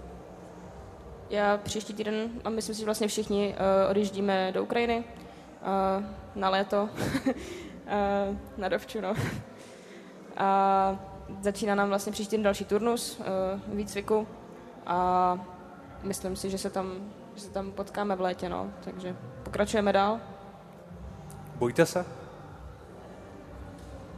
Já 1.31 1.57
příští 1.57 1.95
týden, 1.95 2.31
a 2.45 2.51
myslím 2.51 2.75
si, 2.75 2.79
že 2.81 2.85
vlastně 2.85 3.09
všichni 3.09 3.55
uh, 3.55 3.91
odjíždíme 3.91 4.53
do 4.53 4.63
Ukrajiny 4.63 5.05
uh, 5.05 6.05
na 6.35 6.51
léto, 6.51 6.83
uh, 6.83 8.37
na 8.57 8.69
dovču, 8.69 9.01
no. 9.01 9.15
A 10.37 10.99
začíná 11.41 11.75
nám 11.75 11.89
vlastně 11.89 12.13
příští 12.13 12.31
týden 12.31 12.45
další 12.45 12.65
turnus 12.65 13.21
uh, 13.21 13.27
výcviku 13.77 14.29
a 14.87 15.39
myslím 16.03 16.37
si, 16.37 16.51
že 16.51 16.59
se 16.59 16.71
tam, 16.71 17.13
že 17.35 17.41
se 17.43 17.51
tam 17.51 17.73
potkáme 17.73 18.17
v 18.17 18.21
létě, 18.21 18.49
no. 18.49 18.71
Takže 18.85 19.17
pokračujeme 19.43 19.93
dál. 19.93 20.21
Bojte 21.57 21.87
se? 21.87 22.20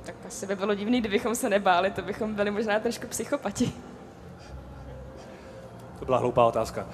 Tak 0.05 0.15
asi 0.27 0.47
by 0.47 0.57
bylo 0.57 0.75
divný, 0.75 1.01
kdybychom 1.01 1.35
se 1.35 1.49
nebáli, 1.49 1.91
to 1.91 2.03
bychom 2.03 2.35
byli 2.35 2.51
možná 2.51 2.81
trošku 2.81 3.07
psychopati. 3.07 3.73
To 5.99 6.05
byla 6.05 6.19
hloupá 6.19 6.45
otázka. 6.45 6.87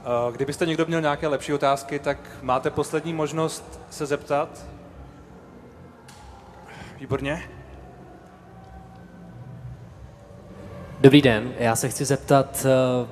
Eh, 0.00 0.32
kdybyste 0.32 0.66
někdo 0.66 0.86
měl 0.86 1.00
nějaké 1.00 1.28
lepší 1.28 1.52
otázky, 1.52 1.98
tak 1.98 2.18
máte 2.42 2.70
poslední 2.70 3.12
možnost 3.12 3.80
se 3.90 4.06
zeptat. 4.06 4.66
Výborně. 6.98 7.42
Dobrý 11.00 11.22
den, 11.22 11.54
já 11.58 11.76
se 11.76 11.88
chci 11.88 12.04
zeptat, 12.04 12.66
eh, 12.66 13.08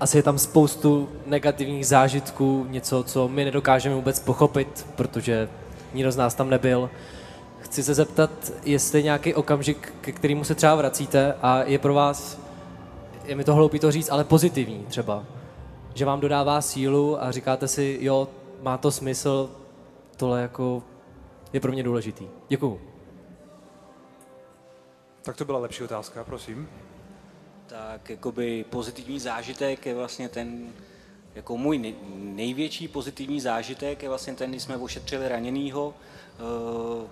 asi 0.00 0.18
je 0.18 0.22
tam 0.22 0.38
spoustu 0.38 1.08
negativních 1.26 1.86
zážitků, 1.86 2.66
něco, 2.70 3.02
co 3.02 3.28
my 3.28 3.44
nedokážeme 3.44 3.94
vůbec 3.94 4.20
pochopit, 4.20 4.86
protože 4.96 5.48
nikdo 5.94 6.12
z 6.12 6.16
nás 6.16 6.34
tam 6.34 6.50
nebyl. 6.50 6.90
Chci 7.62 7.82
se 7.82 7.94
zeptat, 7.94 8.30
jestli 8.62 9.02
nějaký 9.02 9.34
okamžik, 9.34 9.94
ke 10.00 10.12
kterému 10.12 10.44
se 10.44 10.54
třeba 10.54 10.74
vracíte 10.74 11.34
a 11.42 11.62
je 11.62 11.78
pro 11.78 11.94
vás, 11.94 12.38
je 13.24 13.34
mi 13.34 13.44
to 13.44 13.54
hloupý 13.54 13.78
to 13.78 13.90
říct, 13.90 14.10
ale 14.10 14.24
pozitivní 14.24 14.86
třeba. 14.88 15.24
Že 15.94 16.04
vám 16.04 16.20
dodává 16.20 16.60
sílu 16.60 17.22
a 17.22 17.30
říkáte 17.30 17.68
si, 17.68 17.98
jo, 18.00 18.28
má 18.62 18.78
to 18.78 18.90
smysl, 18.90 19.50
tohle 20.16 20.42
jako 20.42 20.82
je 21.52 21.60
pro 21.60 21.72
mě 21.72 21.82
důležitý. 21.82 22.28
Děkuju. 22.48 22.80
Tak 25.22 25.36
to 25.36 25.44
byla 25.44 25.58
lepší 25.58 25.84
otázka, 25.84 26.24
prosím. 26.24 26.68
Tak 27.66 28.10
jakoby 28.10 28.64
pozitivní 28.70 29.20
zážitek 29.20 29.86
je 29.86 29.94
vlastně 29.94 30.28
ten, 30.28 30.72
jako 31.34 31.56
můj 31.56 31.94
největší 32.14 32.88
pozitivní 32.88 33.40
zážitek 33.40 34.02
je 34.02 34.08
vlastně 34.08 34.34
ten, 34.34 34.50
kdy 34.50 34.60
jsme 34.60 34.76
ošetřili 34.76 35.28
raněnýho, 35.28 35.94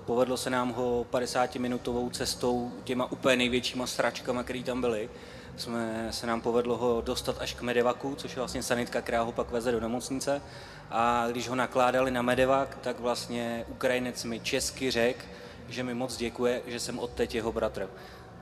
povedlo 0.07 0.37
se 0.37 0.51
nám 0.51 0.73
ho 0.73 1.07
50-minutovou 1.13 2.11
cestou 2.11 2.73
těma 2.85 3.13
úplně 3.13 3.37
největšíma 3.37 3.87
sračkama, 3.87 4.43
které 4.43 4.63
tam 4.63 4.81
byly. 4.81 5.11
Jsme, 5.57 6.09
se 6.11 6.27
nám 6.27 6.41
povedlo 6.41 6.77
ho 6.77 7.01
dostat 7.01 7.37
až 7.41 7.55
k 7.55 7.63
Medevaku, 7.63 8.15
což 8.15 8.31
je 8.31 8.37
vlastně 8.37 8.63
sanitka, 8.63 9.01
která 9.01 9.23
ho 9.23 9.33
pak 9.33 9.51
veze 9.51 9.73
do 9.73 9.81
nemocnice. 9.81 10.43
A 10.91 11.27
když 11.31 11.49
ho 11.49 11.55
nakládali 11.55 12.11
na 12.11 12.23
Medevak, 12.23 12.79
tak 12.81 13.01
vlastně 13.01 13.65
Ukrajinec 13.69 14.25
mi 14.25 14.41
česky 14.41 14.91
řekl, 14.91 15.25
že 15.69 15.83
mi 15.83 15.95
moc 15.95 16.17
děkuje, 16.17 16.63
že 16.67 16.81
jsem 16.81 16.99
odteď 16.99 17.35
jeho 17.35 17.53
bratr. 17.53 17.89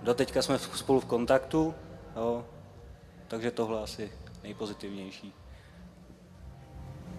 Doteďka 0.03 0.43
jsme 0.43 0.59
spolu 0.59 1.01
v 1.01 1.05
kontaktu, 1.05 1.75
jo, 2.17 2.45
takže 3.29 3.51
tohle 3.51 3.83
asi 3.83 4.13
nejpozitivnější. 4.43 5.35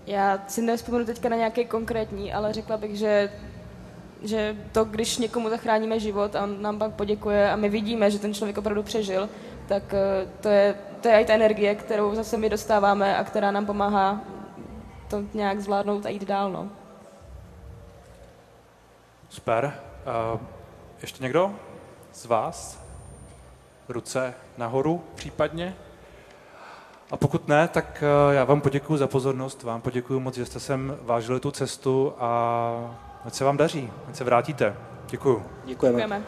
Já 0.06 0.44
si 0.48 0.62
nevzpomenu 0.62 1.06
teďka 1.06 1.30
na 1.30 1.36
nějaké 1.36 1.66
konkrétní, 1.66 2.34
ale 2.34 2.54
řekla 2.54 2.78
bych, 2.78 2.98
že 2.98 3.32
že 4.24 4.56
to, 4.72 4.86
když 4.86 5.18
někomu 5.18 5.50
zachráníme 5.50 6.00
život 6.00 6.36
a 6.36 6.44
on 6.44 6.62
nám 6.62 6.80
pak 6.80 6.94
poděkuje 6.94 7.52
a 7.52 7.56
my 7.56 7.70
vidíme, 7.70 8.12
že 8.12 8.20
ten 8.20 8.34
člověk 8.34 8.58
opravdu 8.58 8.84
přežil, 8.84 9.30
tak 9.68 9.94
eh, 9.94 10.28
to 10.42 10.50
je, 10.50 10.76
to 11.02 11.08
je 11.08 11.22
i 11.22 11.26
ta 11.26 11.34
energie, 11.34 11.76
kterou 11.76 12.16
zase 12.16 12.38
my 12.38 12.50
dostáváme 12.50 13.18
a 13.18 13.24
která 13.24 13.52
nám 13.52 13.66
pomáhá 13.66 14.22
to 15.10 15.24
nějak 15.34 15.60
zvládnout 15.60 16.06
a 16.06 16.10
jít 16.10 16.26
dál. 16.26 16.52
No. 16.52 16.70
Super. 19.30 19.74
Uh, 20.34 20.40
ještě 21.02 21.24
někdo 21.24 21.56
z 22.14 22.26
vás? 22.26 22.80
Ruce 23.90 24.34
nahoru 24.58 25.04
případně? 25.16 25.76
A 27.12 27.18
pokud 27.18 27.48
ne, 27.48 27.68
tak 27.68 28.04
eh, 28.04 28.36
já 28.36 28.44
vám 28.44 28.62
poděkuji 28.62 28.98
za 28.98 29.08
pozornost, 29.08 29.64
vám 29.64 29.82
poděkuji 29.82 30.20
moc, 30.20 30.36
že 30.36 30.46
jste 30.46 30.60
sem 30.60 30.98
vážili 31.02 31.40
tu 31.40 31.52
cestu 31.52 32.14
a 32.20 33.09
Ať 33.26 33.34
se 33.34 33.44
vám 33.44 33.58
daří, 33.58 33.92
ať 34.10 34.16
se 34.16 34.24
vrátíte. 34.24 34.76
Děkuju. 35.10 35.46
Děkujeme. 35.66 35.98
Děkujeme. 35.98 36.24